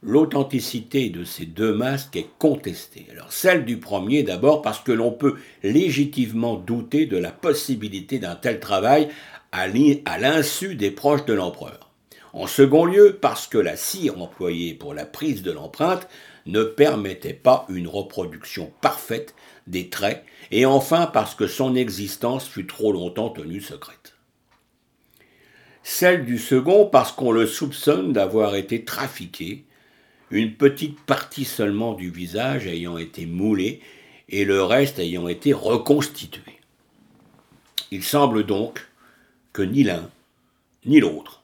L'authenticité 0.01 1.11
de 1.11 1.25
ces 1.25 1.45
deux 1.45 1.75
masques 1.75 2.15
est 2.15 2.29
contestée. 2.39 3.07
Alors 3.11 3.33
celle 3.33 3.65
du 3.65 3.79
premier 3.79 4.23
d'abord 4.23 4.63
parce 4.63 4.79
que 4.79 4.93
l'on 4.93 5.11
peut 5.11 5.37
légitimement 5.65 6.55
douter 6.55 7.07
de 7.07 7.17
la 7.17 7.33
possibilité 7.33 8.21
d'un 8.21 8.37
tel 8.37 8.61
travail 8.61 9.09
à 9.51 9.67
l'insu 10.19 10.77
des 10.77 10.93
proches 10.93 11.25
de 11.25 11.33
l'empereur. 11.33 11.91
En 12.33 12.47
second 12.47 12.85
lieu 12.85 13.19
parce 13.21 13.47
que 13.49 13.59
la 13.59 13.77
cire 13.77 14.21
employée 14.23 14.75
pour 14.75 14.95
la 14.95 15.07
prise 15.07 15.43
de 15.43 15.51
l'empreinte 15.51 16.07
ne 16.47 16.63
permettait 16.63 17.35
pas 17.35 17.67
une 17.69 17.89
reproduction 17.89 18.73
parfaite 18.81 19.35
des 19.67 19.89
traits, 19.89 20.25
et 20.51 20.65
enfin 20.65 21.07
parce 21.07 21.35
que 21.35 21.47
son 21.47 21.75
existence 21.75 22.47
fut 22.47 22.67
trop 22.67 22.93
longtemps 22.93 23.31
tenue 23.31 23.61
secrète. 23.61 24.18
Celle 25.91 26.27
du 26.27 26.37
second 26.37 26.85
parce 26.85 27.13
qu'on 27.13 27.33
le 27.33 27.47
soupçonne 27.47 28.13
d'avoir 28.13 28.57
été 28.57 28.85
trafiqué 28.85 29.65
une 30.31 30.55
petite 30.55 31.01
partie 31.01 31.47
seulement 31.47 31.95
du 31.95 32.11
visage 32.11 32.67
ayant 32.67 32.99
été 32.99 33.25
moulée 33.25 33.81
et 34.29 34.45
le 34.45 34.63
reste 34.63 34.99
ayant 34.99 35.29
été 35.29 35.55
reconstitué. 35.55 36.61
Il 37.91 38.05
semble 38.05 38.45
donc 38.45 38.87
que 39.55 39.63
ni 39.63 39.83
l'un 39.83 40.11
ni 40.85 41.01
l'autre 41.01 41.43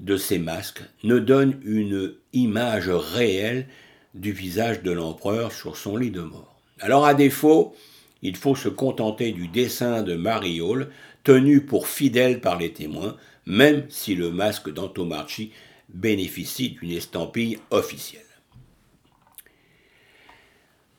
de 0.00 0.16
ces 0.16 0.40
masques 0.40 0.82
ne 1.04 1.20
donne 1.20 1.60
une 1.64 2.14
image 2.32 2.90
réelle 2.90 3.68
du 4.14 4.32
visage 4.32 4.82
de 4.82 4.90
l'empereur 4.90 5.52
sur 5.52 5.76
son 5.76 5.96
lit 5.96 6.10
de 6.10 6.20
mort. 6.20 6.60
Alors 6.80 7.06
à 7.06 7.14
défaut, 7.14 7.76
il 8.22 8.36
faut 8.36 8.56
se 8.56 8.68
contenter 8.68 9.30
du 9.30 9.46
dessin 9.46 10.02
de 10.02 10.16
Mariol, 10.16 10.90
tenu 11.22 11.60
pour 11.60 11.86
fidèle 11.86 12.40
par 12.40 12.58
les 12.58 12.72
témoins, 12.72 13.16
même 13.46 13.86
si 13.88 14.14
le 14.14 14.30
masque 14.30 14.72
d'Antomarchi 14.72 15.52
bénéficie 15.88 16.70
d'une 16.70 16.90
estampille 16.90 17.58
officielle. 17.70 18.22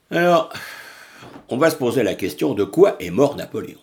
Alors, 0.09 0.53
on 1.49 1.57
va 1.57 1.69
se 1.69 1.75
poser 1.75 2.03
la 2.03 2.15
question 2.15 2.53
de 2.53 2.63
quoi 2.63 2.95
est 3.01 3.09
mort 3.09 3.35
Napoléon 3.35 3.79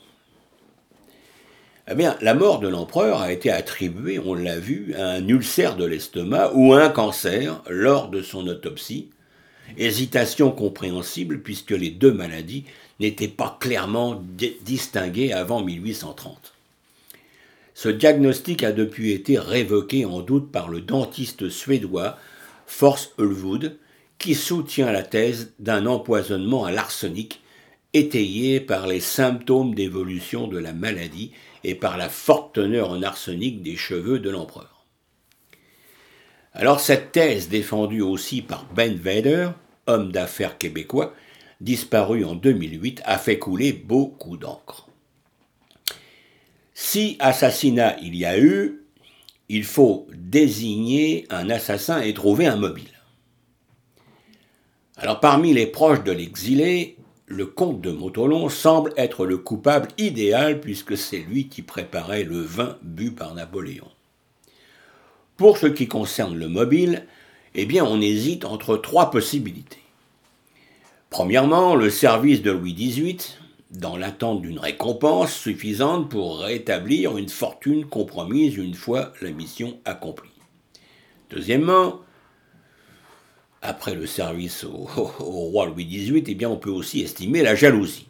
eh 1.86 1.94
bien, 1.94 2.16
la 2.22 2.32
mort 2.32 2.60
de 2.60 2.68
l'empereur 2.68 3.20
a 3.20 3.30
été 3.30 3.50
attribuée, 3.50 4.18
on 4.18 4.32
l'a 4.32 4.58
vu, 4.58 4.94
à 4.94 5.06
un 5.10 5.28
ulcère 5.28 5.76
de 5.76 5.84
l'estomac 5.84 6.52
ou 6.54 6.72
à 6.72 6.82
un 6.82 6.88
cancer 6.88 7.62
lors 7.68 8.08
de 8.08 8.22
son 8.22 8.46
autopsie. 8.46 9.10
Hésitation 9.76 10.50
compréhensible 10.50 11.42
puisque 11.42 11.72
les 11.72 11.90
deux 11.90 12.12
maladies 12.12 12.64
n'étaient 13.00 13.28
pas 13.28 13.58
clairement 13.60 14.22
distinguées 14.62 15.34
avant 15.34 15.62
1830. 15.62 16.53
Ce 17.74 17.88
diagnostic 17.88 18.62
a 18.62 18.70
depuis 18.70 19.10
été 19.10 19.36
révoqué 19.36 20.04
en 20.04 20.20
doute 20.20 20.52
par 20.52 20.68
le 20.68 20.80
dentiste 20.80 21.48
suédois 21.48 22.16
Force 22.66 23.10
Ulwood, 23.18 23.78
qui 24.18 24.36
soutient 24.36 24.92
la 24.92 25.02
thèse 25.02 25.52
d'un 25.58 25.86
empoisonnement 25.86 26.64
à 26.64 26.70
l'arsenic 26.70 27.42
étayé 27.92 28.60
par 28.60 28.86
les 28.86 29.00
symptômes 29.00 29.74
d'évolution 29.74 30.46
de 30.46 30.58
la 30.58 30.72
maladie 30.72 31.32
et 31.64 31.74
par 31.74 31.96
la 31.96 32.08
forte 32.08 32.54
teneur 32.54 32.90
en 32.90 33.02
arsenic 33.02 33.62
des 33.62 33.76
cheveux 33.76 34.20
de 34.20 34.30
l'empereur. 34.30 34.86
Alors 36.52 36.78
cette 36.78 37.10
thèse 37.10 37.48
défendue 37.48 38.02
aussi 38.02 38.40
par 38.40 38.66
Ben 38.74 38.94
Vader, 38.94 39.50
homme 39.88 40.12
d'affaires 40.12 40.58
québécois, 40.58 41.12
disparu 41.60 42.24
en 42.24 42.36
2008, 42.36 43.02
a 43.04 43.18
fait 43.18 43.38
couler 43.40 43.72
beaucoup 43.72 44.36
d'encre. 44.36 44.88
Si 46.94 47.16
assassinat 47.18 47.96
il 48.02 48.14
y 48.14 48.24
a 48.24 48.38
eu, 48.38 48.84
il 49.48 49.64
faut 49.64 50.06
désigner 50.14 51.26
un 51.28 51.50
assassin 51.50 52.00
et 52.00 52.14
trouver 52.14 52.46
un 52.46 52.54
mobile. 52.54 53.02
Alors 54.96 55.18
parmi 55.18 55.52
les 55.52 55.66
proches 55.66 56.04
de 56.04 56.12
l'exilé, 56.12 56.96
le 57.26 57.46
comte 57.46 57.80
de 57.80 57.90
Motolon 57.90 58.48
semble 58.48 58.94
être 58.96 59.26
le 59.26 59.38
coupable 59.38 59.88
idéal 59.98 60.60
puisque 60.60 60.96
c'est 60.96 61.18
lui 61.18 61.48
qui 61.48 61.62
préparait 61.62 62.22
le 62.22 62.40
vin 62.40 62.78
bu 62.82 63.10
par 63.10 63.34
Napoléon. 63.34 63.90
Pour 65.36 65.58
ce 65.58 65.66
qui 65.66 65.88
concerne 65.88 66.38
le 66.38 66.46
mobile, 66.46 67.08
eh 67.56 67.66
bien 67.66 67.84
on 67.84 68.00
hésite 68.00 68.44
entre 68.44 68.76
trois 68.76 69.10
possibilités. 69.10 69.82
Premièrement, 71.10 71.74
le 71.74 71.90
service 71.90 72.40
de 72.40 72.52
Louis 72.52 72.72
XVIII, 72.72 73.18
dans 73.74 73.96
l'attente 73.96 74.42
d'une 74.42 74.58
récompense 74.58 75.32
suffisante 75.32 76.08
pour 76.08 76.40
rétablir 76.40 77.16
une 77.18 77.28
fortune 77.28 77.86
compromise 77.86 78.56
une 78.56 78.74
fois 78.74 79.12
la 79.20 79.30
mission 79.30 79.78
accomplie. 79.84 80.30
Deuxièmement, 81.30 82.00
après 83.62 83.94
le 83.94 84.06
service 84.06 84.64
au, 84.64 84.70
roi 85.18 85.66
Louis 85.66 85.86
XVIII, 85.86 86.24
eh 86.26 86.34
bien, 86.34 86.48
on 86.48 86.56
peut 86.56 86.70
aussi 86.70 87.00
estimer 87.00 87.42
la 87.42 87.54
jalousie. 87.54 88.08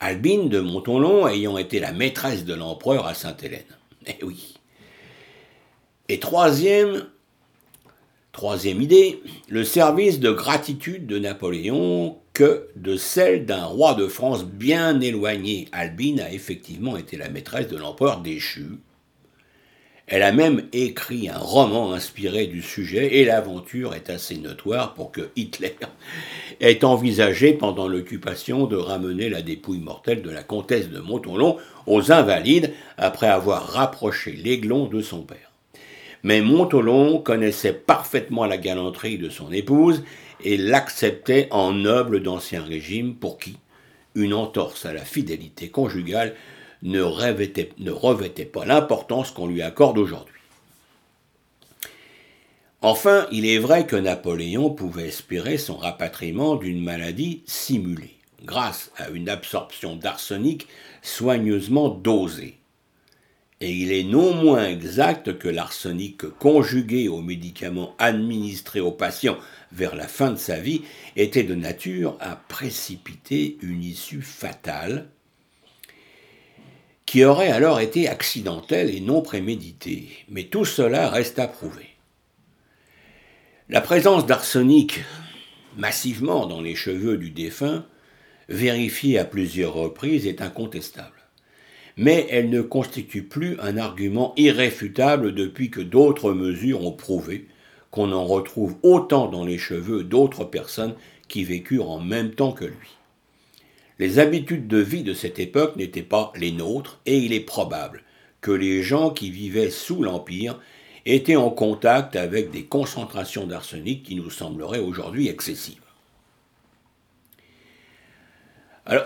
Albine 0.00 0.48
de 0.48 0.60
Montonlon 0.60 1.26
ayant 1.26 1.58
été 1.58 1.80
la 1.80 1.92
maîtresse 1.92 2.44
de 2.44 2.54
l'empereur 2.54 3.06
à 3.06 3.14
Sainte-Hélène. 3.14 3.62
Eh 4.08 4.24
oui. 4.24 4.54
Et 6.08 6.20
troisième, 6.20 7.08
troisième 8.30 8.80
idée, 8.80 9.20
le 9.48 9.64
service 9.64 10.20
de 10.20 10.30
gratitude 10.30 11.08
de 11.08 11.18
Napoléon 11.18 12.16
que 12.36 12.68
de 12.76 12.98
celle 12.98 13.46
d'un 13.46 13.64
roi 13.64 13.94
de 13.94 14.06
France 14.08 14.44
bien 14.44 15.00
éloigné. 15.00 15.68
Albine 15.72 16.20
a 16.20 16.30
effectivement 16.30 16.98
été 16.98 17.16
la 17.16 17.30
maîtresse 17.30 17.68
de 17.68 17.78
l'empereur 17.78 18.20
déchu, 18.20 18.66
elle 20.06 20.22
a 20.22 20.32
même 20.32 20.68
écrit 20.74 21.30
un 21.30 21.38
roman 21.38 21.92
inspiré 21.94 22.46
du 22.46 22.60
sujet 22.60 23.16
et 23.16 23.24
l'aventure 23.24 23.94
est 23.94 24.10
assez 24.10 24.36
notoire 24.36 24.92
pour 24.92 25.12
que 25.12 25.30
Hitler 25.34 25.74
ait 26.60 26.84
envisagé 26.84 27.54
pendant 27.54 27.88
l'occupation 27.88 28.66
de 28.66 28.76
ramener 28.76 29.30
la 29.30 29.40
dépouille 29.40 29.80
mortelle 29.80 30.20
de 30.20 30.30
la 30.30 30.42
comtesse 30.42 30.90
de 30.90 31.00
Montonlon 31.00 31.56
aux 31.86 32.12
Invalides 32.12 32.74
après 32.98 33.28
avoir 33.28 33.66
rapproché 33.66 34.32
l'aiglon 34.32 34.86
de 34.86 35.00
son 35.00 35.22
père. 35.22 35.50
Mais 36.22 36.40
Montolon 36.40 37.18
connaissait 37.18 37.72
parfaitement 37.72 38.46
la 38.46 38.58
galanterie 38.58 39.18
de 39.18 39.30
son 39.30 39.50
épouse 39.52 40.04
et 40.44 40.56
l'acceptait 40.56 41.48
en 41.50 41.72
noble 41.72 42.22
d'ancien 42.22 42.62
régime 42.62 43.14
pour 43.14 43.38
qui 43.38 43.58
une 44.14 44.34
entorse 44.34 44.86
à 44.86 44.92
la 44.92 45.04
fidélité 45.04 45.68
conjugale 45.68 46.34
ne 46.82 47.00
revêtait, 47.00 48.44
pas 48.44 48.64
l'importance 48.64 49.30
qu'on 49.30 49.46
lui 49.46 49.62
accorde 49.62 49.98
aujourd'hui. 49.98 50.34
Enfin, 52.82 53.26
il 53.32 53.46
est 53.46 53.58
vrai 53.58 53.86
que 53.86 53.96
Napoléon 53.96 54.70
pouvait 54.70 55.08
espérer 55.08 55.58
son 55.58 55.76
rapatriement 55.76 56.56
d'une 56.56 56.82
maladie 56.82 57.42
simulée, 57.46 58.16
grâce 58.44 58.90
à 58.96 59.08
une 59.10 59.28
absorption 59.28 59.96
d'arsenic 59.96 60.66
soigneusement 61.02 61.88
dosée. 61.88 62.58
Et 63.60 63.72
il 63.72 63.90
est 63.92 64.04
non 64.04 64.34
moins 64.34 64.68
exact 64.68 65.38
que 65.38 65.48
l'arsenic 65.48 66.28
conjugué 66.38 67.08
aux 67.08 67.22
médicaments 67.22 67.94
administrés 67.98 68.80
aux 68.80 68.92
patients 68.92 69.38
vers 69.72 69.96
la 69.96 70.08
fin 70.08 70.30
de 70.30 70.36
sa 70.36 70.58
vie 70.58 70.82
était 71.16 71.42
de 71.42 71.54
nature 71.54 72.18
à 72.20 72.36
précipiter 72.36 73.56
une 73.62 73.82
issue 73.82 74.20
fatale, 74.20 75.08
qui 77.06 77.24
aurait 77.24 77.50
alors 77.50 77.80
été 77.80 78.08
accidentel 78.08 78.94
et 78.94 79.00
non 79.00 79.22
prémédité. 79.22 80.08
Mais 80.28 80.44
tout 80.44 80.64
cela 80.64 81.08
reste 81.08 81.38
à 81.38 81.48
prouver. 81.48 81.88
La 83.68 83.80
présence 83.80 84.26
d'arsenic 84.26 85.04
massivement 85.76 86.46
dans 86.46 86.60
les 86.60 86.74
cheveux 86.74 87.16
du 87.16 87.30
défunt, 87.30 87.86
vérifiée 88.48 89.18
à 89.18 89.24
plusieurs 89.24 89.74
reprises, 89.74 90.26
est 90.26 90.40
incontestable. 90.40 91.15
Mais 91.96 92.26
elle 92.30 92.50
ne 92.50 92.60
constitue 92.60 93.22
plus 93.22 93.58
un 93.60 93.78
argument 93.78 94.34
irréfutable 94.36 95.34
depuis 95.34 95.70
que 95.70 95.80
d'autres 95.80 96.32
mesures 96.32 96.84
ont 96.84 96.92
prouvé 96.92 97.46
qu'on 97.90 98.12
en 98.12 98.24
retrouve 98.24 98.76
autant 98.82 99.28
dans 99.28 99.44
les 99.44 99.58
cheveux 99.58 100.04
d'autres 100.04 100.44
personnes 100.44 100.94
qui 101.28 101.44
vécurent 101.44 101.90
en 101.90 102.00
même 102.00 102.32
temps 102.32 102.52
que 102.52 102.66
lui. 102.66 102.96
Les 103.98 104.18
habitudes 104.18 104.68
de 104.68 104.76
vie 104.76 105.02
de 105.02 105.14
cette 105.14 105.38
époque 105.38 105.76
n'étaient 105.76 106.02
pas 106.02 106.32
les 106.36 106.52
nôtres, 106.52 107.00
et 107.06 107.16
il 107.16 107.32
est 107.32 107.40
probable 107.40 108.02
que 108.42 108.50
les 108.50 108.82
gens 108.82 109.10
qui 109.10 109.30
vivaient 109.30 109.70
sous 109.70 110.02
l'Empire 110.02 110.60
étaient 111.06 111.36
en 111.36 111.50
contact 111.50 112.14
avec 112.14 112.50
des 112.50 112.64
concentrations 112.64 113.46
d'arsenic 113.46 114.02
qui 114.02 114.16
nous 114.16 114.28
sembleraient 114.28 114.80
aujourd'hui 114.80 115.28
excessives. 115.28 115.85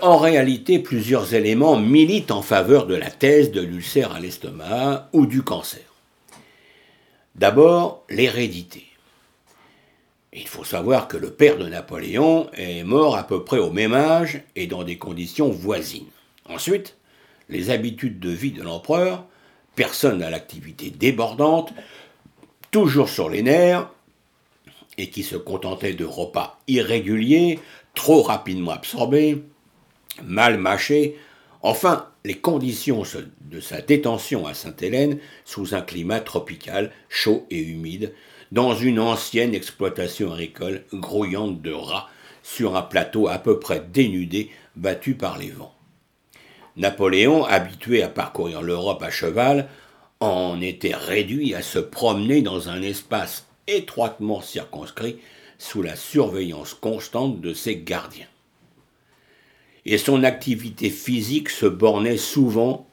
En 0.01 0.17
réalité, 0.17 0.79
plusieurs 0.79 1.33
éléments 1.33 1.77
militent 1.77 2.31
en 2.31 2.41
faveur 2.41 2.85
de 2.85 2.95
la 2.95 3.09
thèse 3.09 3.51
de 3.51 3.61
l'ulcère 3.61 4.13
à 4.13 4.19
l'estomac 4.19 5.09
ou 5.13 5.25
du 5.25 5.41
cancer. 5.41 5.81
D'abord, 7.35 8.03
l'hérédité. 8.09 8.85
Il 10.33 10.47
faut 10.47 10.63
savoir 10.63 11.07
que 11.07 11.17
le 11.17 11.31
père 11.31 11.57
de 11.57 11.67
Napoléon 11.67 12.49
est 12.53 12.83
mort 12.83 13.17
à 13.17 13.23
peu 13.23 13.43
près 13.43 13.57
au 13.57 13.71
même 13.71 13.93
âge 13.93 14.43
et 14.55 14.67
dans 14.67 14.83
des 14.83 14.97
conditions 14.97 15.49
voisines. 15.49 16.07
Ensuite, 16.45 16.95
les 17.49 17.69
habitudes 17.69 18.19
de 18.19 18.29
vie 18.29 18.51
de 18.51 18.63
l'empereur, 18.63 19.25
personne 19.75 20.21
à 20.21 20.29
l'activité 20.29 20.89
débordante, 20.89 21.73
toujours 22.69 23.09
sur 23.09 23.29
les 23.29 23.41
nerfs, 23.41 23.89
et 24.97 25.09
qui 25.09 25.23
se 25.23 25.35
contentait 25.35 25.93
de 25.93 26.05
repas 26.05 26.59
irréguliers, 26.67 27.59
trop 27.93 28.21
rapidement 28.21 28.71
absorbés, 28.71 29.43
mal 30.23 30.57
mâchés, 30.57 31.17
enfin 31.61 32.07
les 32.23 32.37
conditions 32.37 33.03
de 33.41 33.59
sa 33.59 33.81
détention 33.81 34.45
à 34.45 34.53
Sainte-Hélène 34.53 35.19
sous 35.45 35.73
un 35.73 35.81
climat 35.81 36.19
tropical 36.19 36.91
chaud 37.09 37.45
et 37.49 37.59
humide 37.59 38.13
dans 38.51 38.75
une 38.75 38.99
ancienne 38.99 39.55
exploitation 39.55 40.31
agricole 40.31 40.83
grouillante 40.93 41.61
de 41.61 41.71
rats 41.71 42.09
sur 42.43 42.75
un 42.75 42.81
plateau 42.81 43.27
à 43.27 43.37
peu 43.37 43.59
près 43.59 43.81
dénudé 43.93 44.49
battu 44.75 45.13
par 45.15 45.37
les 45.37 45.49
vents. 45.49 45.73
Napoléon, 46.77 47.43
habitué 47.45 48.01
à 48.01 48.09
parcourir 48.09 48.61
l'Europe 48.61 49.03
à 49.03 49.09
cheval, 49.09 49.67
en 50.19 50.61
était 50.61 50.95
réduit 50.95 51.53
à 51.53 51.61
se 51.61 51.79
promener 51.79 52.41
dans 52.41 52.69
un 52.69 52.81
espace 52.81 53.45
étroitement 53.67 54.41
circonscrit 54.41 55.17
sous 55.57 55.81
la 55.81 55.95
surveillance 55.95 56.73
constante 56.73 57.41
de 57.41 57.53
ses 57.53 57.77
gardiens. 57.77 58.30
Et 59.85 59.97
son 59.97 60.23
activité 60.23 60.89
physique 60.89 61.49
se 61.49 61.65
bornait 61.65 62.17
souvent 62.17 62.87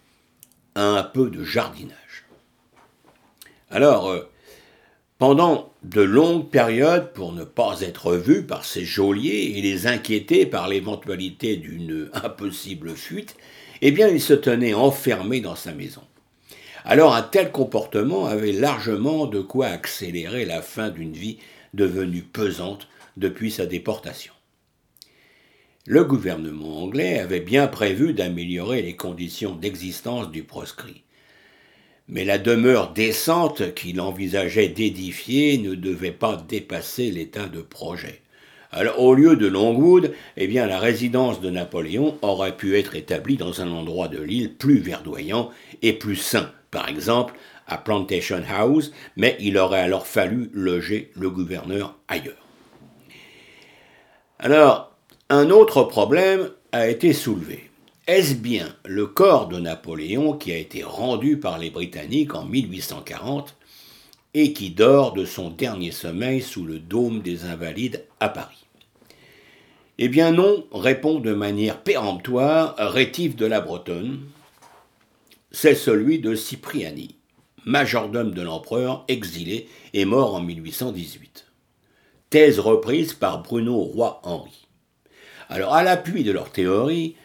à 0.74 0.83
un 0.83 1.03
peu 1.03 1.31
de 1.31 1.44
jardinage. 1.44 2.24
Alors, 3.70 4.09
euh, 4.09 4.31
pendant 5.18 5.72
de 5.83 6.01
longues 6.01 6.48
périodes, 6.48 7.12
pour 7.12 7.33
ne 7.33 7.44
pas 7.44 7.81
être 7.81 8.14
vu 8.14 8.44
par 8.44 8.64
ses 8.64 8.85
geôliers 8.85 9.55
et 9.57 9.62
les 9.62 9.87
inquiéter 9.87 10.46
par 10.46 10.68
l'éventualité 10.68 11.57
d'une 11.57 12.09
impossible 12.14 12.94
fuite, 12.94 13.37
eh 13.83 13.90
bien, 13.90 14.09
il 14.09 14.20
se 14.20 14.35
tenait 14.35 14.74
enfermé 14.74 15.40
dans 15.40 15.57
sa 15.57 15.72
maison. 15.72 16.03
Alors, 16.85 17.14
un 17.14 17.22
tel 17.22 17.53
comportement 17.53 18.27
avait 18.27 18.53
largement 18.53 19.27
de 19.27 19.40
quoi 19.40 19.66
accélérer 19.66 20.44
la 20.44 20.62
fin 20.62 20.88
d'une 20.88 21.12
vie 21.12 21.38
devenue 21.74 22.22
pesante 22.22 22.88
depuis 23.16 23.51
sa 23.51 23.66
déportation. 23.66 24.33
Le 25.88 26.05
gouvernement 26.05 26.83
anglais 26.83 27.18
avait 27.18 27.40
bien 27.40 27.66
prévu 27.66 28.12
d'améliorer 28.12 28.83
les 28.83 28.94
conditions 28.94 29.55
d'existence 29.55 30.31
du 30.31 30.42
proscrit 30.42 31.03
mais 32.09 32.24
la 32.24 32.38
demeure 32.38 32.92
décente 32.92 33.74
qu'il 33.74 34.01
envisageait 34.01 34.68
d'édifier 34.68 35.59
ne 35.59 35.74
devait 35.74 36.11
pas 36.11 36.37
dépasser 36.37 37.11
l'état 37.11 37.48
de 37.48 37.61
projet. 37.61 38.22
Alors, 38.72 39.01
au 39.01 39.14
lieu 39.14 39.37
de 39.37 39.46
Longwood, 39.46 40.12
eh 40.37 40.46
la 40.46 40.79
résidence 40.79 41.40
de 41.40 41.51
Napoléon 41.51 42.18
aurait 42.22 42.57
pu 42.57 42.79
être 42.79 42.94
établie 42.94 43.37
dans 43.37 43.61
un 43.61 43.70
endroit 43.70 44.09
de 44.09 44.20
l'île 44.20 44.55
plus 44.55 44.79
verdoyant 44.79 45.51
et 45.83 45.92
plus 45.92 46.16
sain, 46.16 46.51
par 46.70 46.88
exemple 46.88 47.35
à 47.66 47.77
Plantation 47.77 48.42
House, 48.48 48.92
mais 49.16 49.37
il 49.40 49.59
aurait 49.59 49.81
alors 49.81 50.07
fallu 50.07 50.51
loger 50.55 51.11
le 51.14 51.29
gouverneur 51.29 51.98
ailleurs. 52.09 52.46
Alors, 54.38 54.88
un 55.30 55.50
autre 55.50 55.82
problème 55.82 56.50
a 56.72 56.88
été 56.88 57.12
soulevé. 57.12 57.68
Est-ce 58.06 58.34
bien 58.34 58.74
le 58.86 59.06
corps 59.06 59.48
de 59.48 59.58
Napoléon 59.58 60.32
qui 60.32 60.52
a 60.52 60.56
été 60.56 60.82
rendu 60.82 61.36
par 61.36 61.58
les 61.58 61.68
Britanniques 61.68 62.34
en 62.34 62.46
1840 62.46 63.54
et 64.32 64.54
qui 64.54 64.70
dort 64.70 65.12
de 65.12 65.26
son 65.26 65.50
dernier 65.50 65.90
sommeil 65.90 66.40
sous 66.40 66.64
le 66.64 66.78
dôme 66.78 67.20
des 67.20 67.44
Invalides 67.44 68.06
à 68.20 68.30
Paris? 68.30 68.64
Eh 69.98 70.08
bien 70.08 70.32
non, 70.32 70.64
répond 70.72 71.20
de 71.20 71.34
manière 71.34 71.82
péremptoire 71.82 72.74
Rétif 72.78 73.36
de 73.36 73.44
la 73.44 73.60
Bretonne. 73.60 74.20
C'est 75.50 75.74
celui 75.74 76.20
de 76.20 76.34
Cipriani, 76.34 77.16
majordome 77.66 78.30
de 78.30 78.40
l'empereur, 78.40 79.04
exilé 79.08 79.68
et 79.92 80.06
mort 80.06 80.36
en 80.36 80.40
1818. 80.40 81.44
Thèse 82.30 82.60
reprise 82.60 83.12
par 83.12 83.42
Bruno 83.42 83.76
Roy-Henry. 83.76 84.67
Alors, 85.48 85.74
à 85.74 85.82
l'appui 85.82 86.24
de 86.24 86.32
leur 86.32 86.50
théorie, 86.50 87.16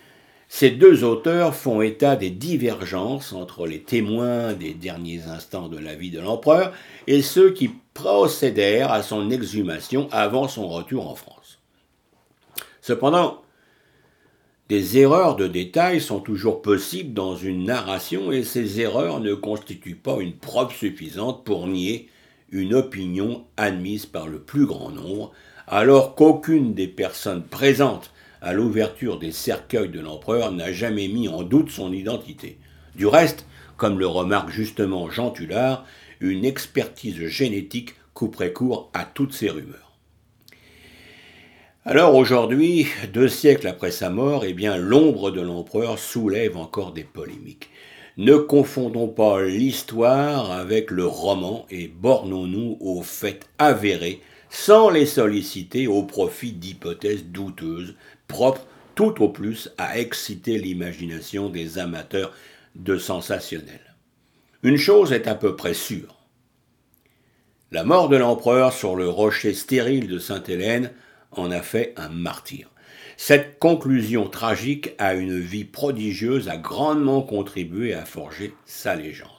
ces 0.48 0.70
deux 0.70 1.04
auteurs 1.04 1.56
font 1.56 1.82
état 1.82 2.16
des 2.16 2.30
divergences 2.30 3.34
entre 3.34 3.68
les 3.68 3.82
témoins 3.82 4.54
des 4.54 4.74
derniers 4.74 5.24
instants 5.24 5.68
de 5.68 5.78
la 5.78 5.96
vie 5.96 6.12
de 6.12 6.20
l'empereur 6.20 6.74
et 7.08 7.22
ceux 7.22 7.52
qui 7.52 7.72
procédèrent 7.94 8.92
à 8.92 9.04
son 9.04 9.30
exhumation 9.30 10.08
avant 10.12 10.48
son 10.48 10.68
retour 10.70 11.10
en 11.10 11.16
France. 11.16 11.60
Cependant, 12.82 13.42
des 14.70 14.98
erreurs 14.98 15.36
de 15.36 15.48
détail 15.48 16.00
sont 16.00 16.20
toujours 16.20 16.62
possibles 16.62 17.14
dans 17.14 17.36
une 17.36 17.66
narration 17.66 18.32
et 18.32 18.44
ces 18.44 18.80
erreurs 18.80 19.20
ne 19.20 19.34
constituent 19.34 19.96
pas 19.96 20.18
une 20.20 20.38
preuve 20.38 20.74
suffisante 20.74 21.44
pour 21.44 21.68
nier 21.68 22.10
une 22.52 22.74
opinion 22.74 23.46
admise 23.58 24.06
par 24.06 24.28
le 24.28 24.40
plus 24.40 24.66
grand 24.66 24.92
nombre, 24.92 25.32
alors 25.68 26.16
qu'aucune 26.16 26.74
des 26.74 26.88
personnes 26.88 27.44
présentes 27.44 28.13
à 28.44 28.52
l'ouverture 28.52 29.18
des 29.18 29.32
cercueils 29.32 29.90
de 29.90 30.02
l'empereur 30.02 30.52
n'a 30.52 30.74
jamais 30.74 31.08
mis 31.08 31.30
en 31.30 31.44
doute 31.44 31.72
son 31.72 31.94
identité. 31.94 32.58
Du 32.94 33.08
reste, 33.08 33.46
comme 33.78 33.98
le 33.98 34.06
remarque 34.06 34.50
justement 34.50 35.10
Jean 35.10 35.32
Tullard, 35.32 35.86
une 36.20 36.44
expertise 36.44 37.26
génétique 37.26 37.96
couperait 38.14 38.52
court 38.52 38.92
à 38.94 39.06
toutes 39.06 39.34
ces 39.34 39.50
rumeurs. 39.50 39.98
Alors 41.86 42.16
aujourd'hui, 42.16 42.88
deux 43.14 43.30
siècles 43.30 43.68
après 43.68 43.92
sa 43.92 44.10
mort, 44.10 44.44
eh 44.46 44.54
bien 44.54 44.78
l'ombre 44.78 45.32
de 45.32 45.42
l'empereur 45.42 45.98
soulève 45.98 46.58
encore 46.58 46.92
des 46.92 47.04
polémiques. 47.04 47.70
Ne 48.18 48.36
confondons 48.36 49.08
pas 49.08 49.42
l'histoire 49.42 50.52
avec 50.52 50.92
le 50.92 51.06
roman 51.06 51.66
et 51.72 51.88
bornons-nous 51.88 52.78
aux 52.80 53.02
faits 53.02 53.50
avérés 53.58 54.22
sans 54.54 54.92
les 54.92 55.08
solliciter 55.08 55.88
au 55.88 56.04
profit 56.04 56.52
d'hypothèses 56.52 57.26
douteuses 57.26 57.96
tout 58.96 59.24
au 59.24 59.30
plus 59.30 59.72
à 59.78 60.00
exciter 60.00 60.58
l'imagination 60.58 61.50
des 61.50 61.80
amateurs 61.80 62.34
de 62.76 62.98
sensationnel. 62.98 63.96
Une 64.64 64.78
chose 64.78 65.12
est 65.12 65.28
à 65.28 65.36
peu 65.36 65.56
près 65.56 65.74
sûre. 65.74 66.16
La 67.72 67.84
mort 67.84 68.08
de 68.08 68.18
l'empereur 68.18 68.72
sur 68.72 68.96
le 68.96 69.10
rocher 69.10 69.54
stérile 69.54 70.08
de 70.08 70.20
Sainte-Hélène 70.20 70.92
en 71.32 71.52
a 71.52 71.62
fait 71.62 71.94
un 71.98 72.10
martyr. 72.10 72.70
Cette 73.18 73.60
conclusion 73.60 74.28
tragique 74.28 74.92
à 74.98 75.14
une 75.14 75.40
vie 75.40 75.66
prodigieuse 75.66 76.50
a 76.50 76.58
grandement 76.58 77.22
contribué 77.22 77.94
à 77.94 78.06
forger 78.06 78.54
sa 78.66 78.96
légende. 78.96 79.30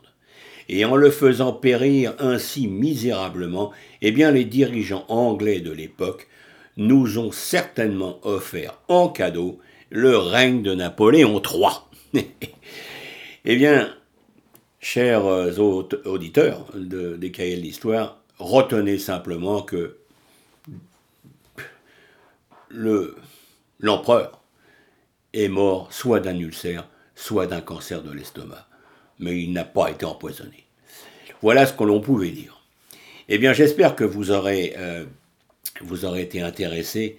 Et 0.68 0.84
en 0.84 0.96
le 0.96 1.10
faisant 1.10 1.52
périr 1.52 2.14
ainsi 2.18 2.66
misérablement, 2.66 3.72
eh 4.02 4.12
bien 4.12 4.30
les 4.30 4.44
dirigeants 4.44 5.04
anglais 5.08 5.60
de 5.60 5.72
l'époque 5.72 6.28
nous 6.76 7.18
ont 7.18 7.32
certainement 7.32 8.18
offert 8.22 8.78
en 8.88 9.08
cadeau 9.08 9.58
le 9.90 10.16
règne 10.16 10.62
de 10.62 10.74
Napoléon 10.74 11.40
III. 11.40 12.24
eh 13.44 13.56
bien, 13.56 13.94
chers 14.80 15.24
auditeurs 15.24 16.66
de, 16.74 17.16
des 17.16 17.30
cahiers 17.30 17.56
de 17.56 17.62
l'histoire, 17.62 18.18
retenez 18.38 18.98
simplement 18.98 19.62
que 19.62 19.98
l'empereur 23.80 24.40
est 25.32 25.48
mort 25.48 25.92
soit 25.92 26.20
d'un 26.20 26.38
ulcère, 26.38 26.88
soit 27.14 27.46
d'un 27.46 27.60
cancer 27.60 28.02
de 28.02 28.12
l'estomac, 28.12 28.66
mais 29.18 29.40
il 29.40 29.52
n'a 29.52 29.64
pas 29.64 29.90
été 29.90 30.04
empoisonné. 30.04 30.64
Voilà 31.42 31.66
ce 31.66 31.72
que 31.72 31.84
l'on 31.84 32.00
pouvait 32.00 32.30
dire. 32.30 32.62
Eh 33.28 33.38
bien, 33.38 33.52
j'espère 33.52 33.96
que 33.96 34.04
vous 34.04 34.30
aurez 34.30 34.74
euh, 34.76 35.04
vous 35.82 36.04
aurez 36.04 36.22
été 36.22 36.40
intéressé 36.40 37.18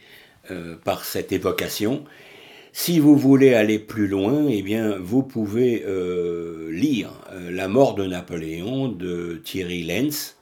euh, 0.51 0.75
par 0.75 1.05
cette 1.05 1.31
évocation. 1.31 2.03
Si 2.71 2.99
vous 2.99 3.17
voulez 3.17 3.53
aller 3.53 3.79
plus 3.79 4.07
loin, 4.07 4.47
eh 4.47 4.61
bien, 4.61 4.97
vous 4.99 5.23
pouvez 5.23 5.83
euh, 5.85 6.69
lire 6.71 7.11
euh, 7.31 7.49
La 7.51 7.67
mort 7.67 7.95
de 7.95 8.05
Napoléon 8.05 8.89
de 8.89 9.41
Thierry 9.43 9.83
Lenz 9.83 10.35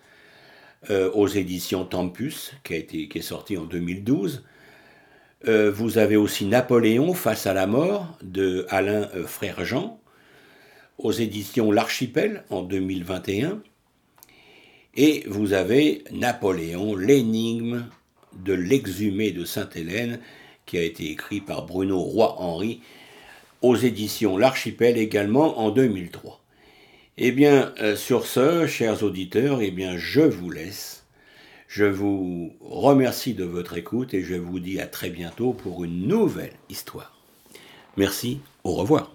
aux 1.14 1.30
éditions 1.30 1.86
Tempus, 1.86 2.52
qui, 2.66 2.74
a 2.74 2.76
été, 2.76 3.08
qui 3.08 3.20
est 3.20 3.22
sorti 3.22 3.56
en 3.56 3.64
2012. 3.64 4.44
vous 5.46 5.98
avez 5.98 6.18
aussi 6.18 6.46
Napoléon 6.46 7.14
face 7.14 7.48
à 7.48 7.54
la 7.54 7.68
mort 7.68 8.18
de 8.22 8.66
Alain 8.68 9.08
Frère 9.26 9.64
Jean 9.64 10.02
aux 10.98 11.14
éditions 11.14 11.72
L'Archipel 11.72 12.44
en 12.50 12.64
2021. 12.64 13.62
Et 14.96 15.24
vous 15.26 15.54
avez 15.54 16.04
Napoléon, 16.12 16.98
l'énigme 16.98 17.86
de 18.44 18.54
l'exhumé 18.54 19.32
de 19.32 19.46
Sainte-Hélène, 19.46 20.20
qui 20.66 20.78
a 20.78 20.84
été 20.84 21.10
écrit 21.12 21.42
par 21.42 21.66
Bruno 21.66 22.00
Roy-Henry 22.00 22.82
aux 23.62 23.76
éditions 23.76 24.38
L'Archipel 24.38 24.98
également 24.98 25.60
en 25.60 25.72
2003. 25.72 26.42
Eh 27.18 27.32
bien, 27.32 27.74
euh, 27.82 27.96
sur 27.96 28.26
ce, 28.26 28.66
chers 28.66 29.04
auditeurs, 29.04 29.62
eh 29.62 29.72
bien, 29.72 29.98
je 29.98 30.22
vous 30.22 30.50
laisse. 30.50 31.06
Je 31.68 31.86
vous 31.86 32.54
remercie 32.62 33.34
de 33.34 33.46
votre 33.46 33.78
écoute 33.78 34.14
et 34.14 34.24
je 34.24 34.36
vous 34.36 34.60
dis 34.60 34.80
à 34.80 34.88
très 34.88 35.10
bientôt 35.10 35.54
pour 35.54 35.84
une 35.84 36.08
nouvelle 36.08 36.54
histoire. 36.70 37.18
Merci, 37.98 38.40
au 38.64 38.74
revoir. 38.74 39.13